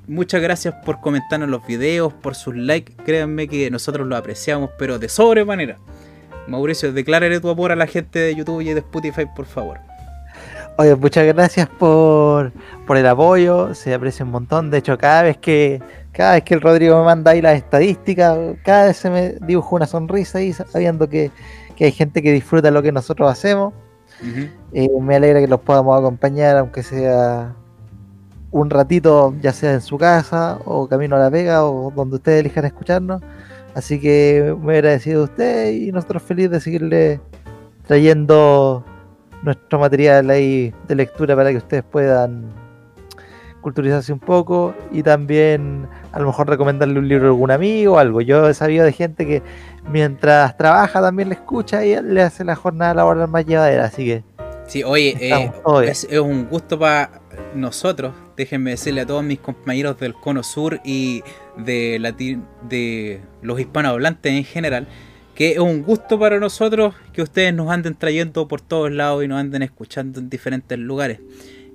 [0.06, 2.94] muchas gracias por comentarnos los videos, por sus likes.
[3.04, 5.78] Créanme que nosotros lo apreciamos, pero de sobremanera.
[6.48, 9.78] Mauricio, declárale tu amor a la gente de YouTube y de Spotify, por favor.
[10.76, 12.52] Oye, muchas gracias por,
[12.86, 14.70] por el apoyo, se aprecia un montón.
[14.70, 15.80] De hecho, cada vez que
[16.14, 19.76] cada vez que el Rodrigo me manda ahí las estadísticas, cada vez se me dibuja
[19.76, 21.32] una sonrisa ahí sabiendo que,
[21.76, 23.74] que hay gente que disfruta lo que nosotros hacemos.
[24.72, 27.54] Eh, me alegra que los podamos acompañar, aunque sea
[28.54, 32.40] un ratito, ya sea en su casa o camino a la vega o donde ustedes
[32.40, 33.20] elijan escucarnos.
[33.74, 37.20] Así que muy agradecido a usted y nosotros felices de seguirle
[37.84, 38.84] trayendo
[39.42, 42.44] nuestro material ahí de lectura para que ustedes puedan
[43.60, 47.98] culturizarse un poco y también a lo mejor recomendarle un libro a algún amigo o
[47.98, 48.20] algo.
[48.20, 49.42] Yo he sabido de gente que
[49.90, 54.22] mientras trabaja también le escucha y le hace la jornada laboral más llevadera, así que...
[54.66, 55.50] Sí, oye, eh,
[55.84, 57.20] es, un gusto para
[57.54, 61.22] nosotros, déjenme decirle a todos mis compañeros del Cono Sur y
[61.56, 64.86] de, de los hispanohablantes en general,
[65.34, 69.28] que es un gusto para nosotros que ustedes nos anden trayendo por todos lados y
[69.28, 71.20] nos anden escuchando en diferentes lugares.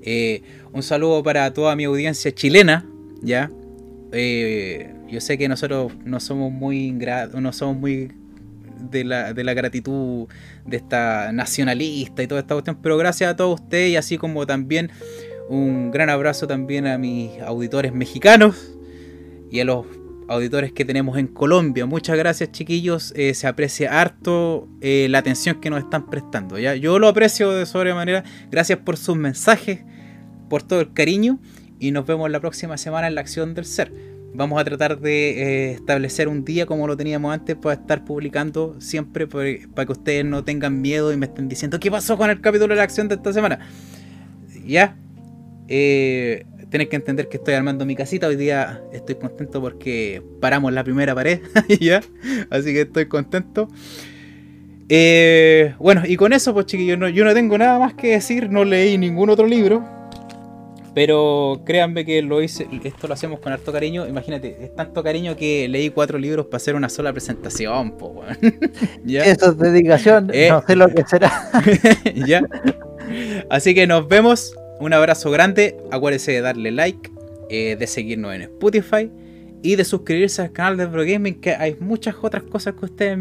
[0.01, 2.85] Eh, un saludo para toda mi audiencia chilena,
[3.21, 3.51] ¿ya?
[4.11, 8.11] Eh, yo sé que nosotros no somos muy no somos muy
[8.79, 10.27] de la, de la gratitud
[10.65, 14.45] de esta nacionalista y toda esta cuestión, pero gracias a todos ustedes y así como
[14.45, 14.91] también
[15.49, 18.77] un gran abrazo también a mis auditores mexicanos
[19.51, 19.85] y a los
[20.27, 21.87] auditores que tenemos en Colombia.
[21.87, 26.59] Muchas gracias chiquillos, eh, se aprecia harto eh, la atención que nos están prestando.
[26.59, 26.75] ¿ya?
[26.75, 29.79] Yo lo aprecio de sobremanera, gracias por sus mensajes,
[30.49, 31.39] por todo el cariño
[31.79, 33.91] y nos vemos la próxima semana en la acción del ser.
[34.35, 38.79] Vamos a tratar de eh, establecer un día como lo teníamos antes para estar publicando
[38.79, 42.39] siempre para que ustedes no tengan miedo y me estén diciendo qué pasó con el
[42.39, 43.59] capítulo de la acción de esta semana.
[44.67, 44.95] Ya,
[45.71, 48.27] eh, tenéis que entender que estoy armando mi casita.
[48.27, 51.41] Hoy día estoy contento porque paramos la primera pared.
[51.79, 52.01] ya,
[52.49, 53.69] así que estoy contento.
[54.89, 58.49] Eh, bueno, y con eso, pues chiquillos, yo no tengo nada más que decir.
[58.49, 59.83] No leí ningún otro libro.
[60.95, 64.07] Pero créanme que lo hice, esto lo hacemos con harto cariño.
[64.07, 67.91] Imagínate, es tanto cariño que leí cuatro libros para hacer una sola presentación.
[67.95, 68.23] Po,
[69.07, 70.49] Eso es dedicación, eh.
[70.49, 71.31] no sé lo que será.
[72.27, 72.41] ¿Ya?
[73.51, 74.55] Así que nos vemos.
[74.79, 75.77] Un abrazo grande.
[75.91, 77.11] Acuérdense de darle like,
[77.49, 79.11] eh, de seguirnos en Spotify
[79.61, 83.17] y de suscribirse al canal de Bro Gaming, que hay muchas otras cosas que ustedes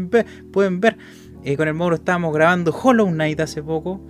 [0.53, 0.97] pueden ver.
[1.43, 4.01] Eh, con el Mauro estábamos grabando Hollow Knight hace poco.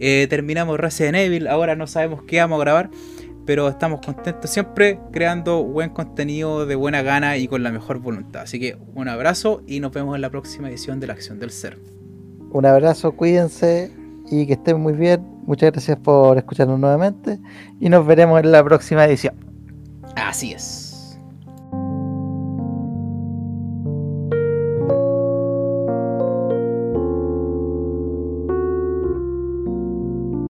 [0.00, 2.90] Eh, terminamos Resident Evil, ahora no sabemos qué vamos a grabar,
[3.44, 8.42] pero estamos contentos siempre creando buen contenido de buena gana y con la mejor voluntad.
[8.42, 11.50] Así que un abrazo y nos vemos en la próxima edición de La Acción del
[11.50, 11.78] Ser.
[12.50, 14.03] Un abrazo, cuídense
[14.40, 15.24] y que estén muy bien.
[15.46, 17.38] Muchas gracias por escucharnos nuevamente
[17.80, 19.34] y nos veremos en la próxima edición.
[20.16, 20.83] Así es.